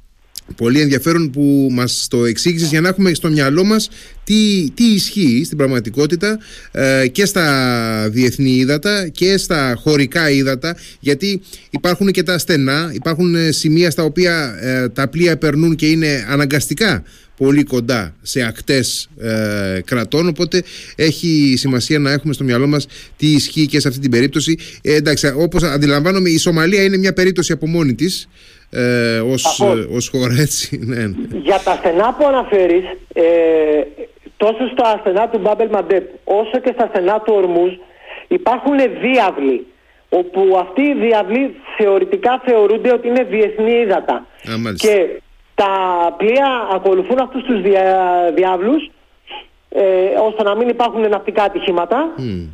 [0.56, 3.88] πολύ ενδιαφέρον που μας το εξήγησες για να έχουμε στο μυαλό μας
[4.24, 6.38] τι, τι ισχύει στην πραγματικότητα
[6.70, 13.34] ε, και στα διεθνή ύδατα και στα χωρικά ύδατα γιατί υπάρχουν και τα στενά, υπάρχουν
[13.34, 17.02] ε, σημεία στα οποία ε, τα πλοία περνούν και είναι αναγκαστικά
[17.42, 20.62] πολύ κοντά σε ακτές ε, κρατών οπότε
[20.94, 22.86] έχει σημασία να έχουμε στο μυαλό μας
[23.16, 24.56] τι ισχύει και σε αυτή την περίπτωση.
[24.82, 28.28] Ε, εντάξει όπως αντιλαμβάνομαι η Σομαλία είναι μια περίπτωση από μόνη της
[28.74, 29.78] ε, ως, Σαφώς.
[29.78, 31.04] ε, ως χώρα έτσι ναι.
[31.38, 33.22] Για τα στενά που αναφέρεις, ε,
[34.36, 37.72] τόσο στα στενά του Μπάμπελ Μαντέπ όσο και στα στενά του Ορμούς
[38.28, 39.66] υπάρχουν διάβλοι
[40.08, 44.26] όπου αυτοί οι διάβλοι θεωρητικά θεωρούνται ότι είναι διεθνή ύδατα.
[44.50, 44.88] Α, μάλιστα.
[44.88, 45.20] Και
[45.54, 45.74] τα
[46.16, 47.84] πλοία ακολουθούν αυτούς τους δια,
[48.34, 48.90] διάβλους
[49.68, 49.82] ε,
[50.28, 52.44] ώστε να μην υπάρχουν ναυτικά ατυχήματα Μμ.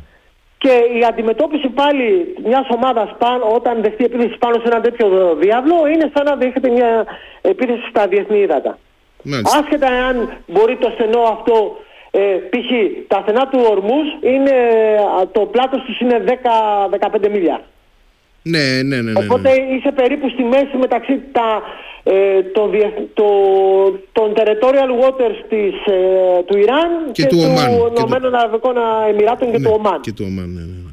[0.63, 5.75] Και η αντιμετώπιση πάλι μιας ομάδας πάνω, όταν δεχτεί επίθεση πάνω σε ένα τέτοιο διάβλο
[5.93, 7.05] είναι σαν να δέχεται μια
[7.41, 8.77] επίθεση στα διεθνή ύδατα.
[9.23, 9.59] Μάλιστα.
[9.59, 10.15] Άσχετα αν
[10.47, 11.77] μπορεί το στενό αυτό,
[12.11, 12.19] ε,
[12.51, 12.69] π.χ.
[13.07, 14.55] τα στενά του Ορμούς είναι,
[15.21, 16.23] α, το πλάτος τους είναι
[17.25, 17.61] 10-15 μίλια.
[18.43, 19.25] Ναι, ναι, ναι, ναι, ναι.
[19.25, 21.61] Οπότε είσαι περίπου στη μέση μεταξύ τα,
[22.03, 23.25] ε, το, διεθ- το,
[24.11, 27.69] των territorial waters της, ε, του Ιράν Και του Ομάν.
[27.71, 28.75] Και του- Ηνωμένων Αραβικών
[29.09, 30.01] Εμμυράτων και Ναι, του Ομάν.
[30.01, 30.91] Και του Ομάν, ναι, ναι, ναι.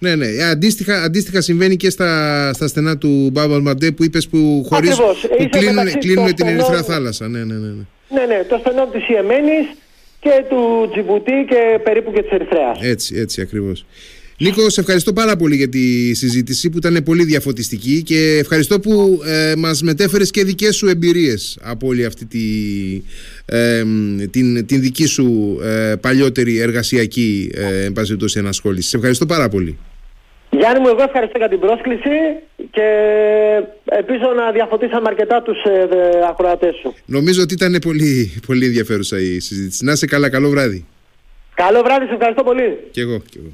[0.00, 0.26] Ναι, ναι.
[0.26, 4.96] Ε, αντίστοιχα, αντίστοιχα συμβαίνει και στα, στα στενά του Μπάμπαλ Μαντέ που είπες που, χωρίς,
[4.96, 7.28] που κλείνουν, κλείνουν την Ερυθρά θάλασσα.
[7.28, 7.84] Ναι, ναι, ναι, ναι.
[8.10, 8.44] Ναι, ναι.
[8.48, 9.66] Το στενό της Ιεμένης
[10.20, 12.78] και του Τζιμπουτί και περίπου και της Ερυθρέας.
[12.82, 13.84] Έτσι, έτσι ακριβώς.
[14.40, 19.20] Νίκο, σε ευχαριστώ πάρα πολύ για τη συζήτηση που ήταν πολύ διαφωτιστική και ευχαριστώ που
[19.24, 22.38] ε, μας μετέφερες και δικές σου εμπειρίες από όλη αυτή τη,
[23.46, 23.82] ε,
[24.30, 27.88] την, την δική σου ε, παλιότερη εργασιακή ε,
[28.34, 28.88] ενασχόληση.
[28.88, 29.78] Σε ευχαριστώ πάρα πολύ.
[30.50, 32.16] Γιάννη μου, εγώ ευχαριστώ για την πρόσκληση
[32.70, 32.88] και
[33.84, 35.88] ελπίζω να διαφωτίσαμε αρκετά τους ε,
[36.28, 36.94] ακροατές σου.
[37.04, 39.84] Νομίζω ότι ήταν πολύ, πολύ ενδιαφέρουσα η συζήτηση.
[39.84, 40.86] Να είσαι καλά, καλό βράδυ.
[41.54, 42.78] Καλό βράδυ, σε ευχαριστώ πολύ.
[42.90, 43.52] Και εγώ, και εγώ.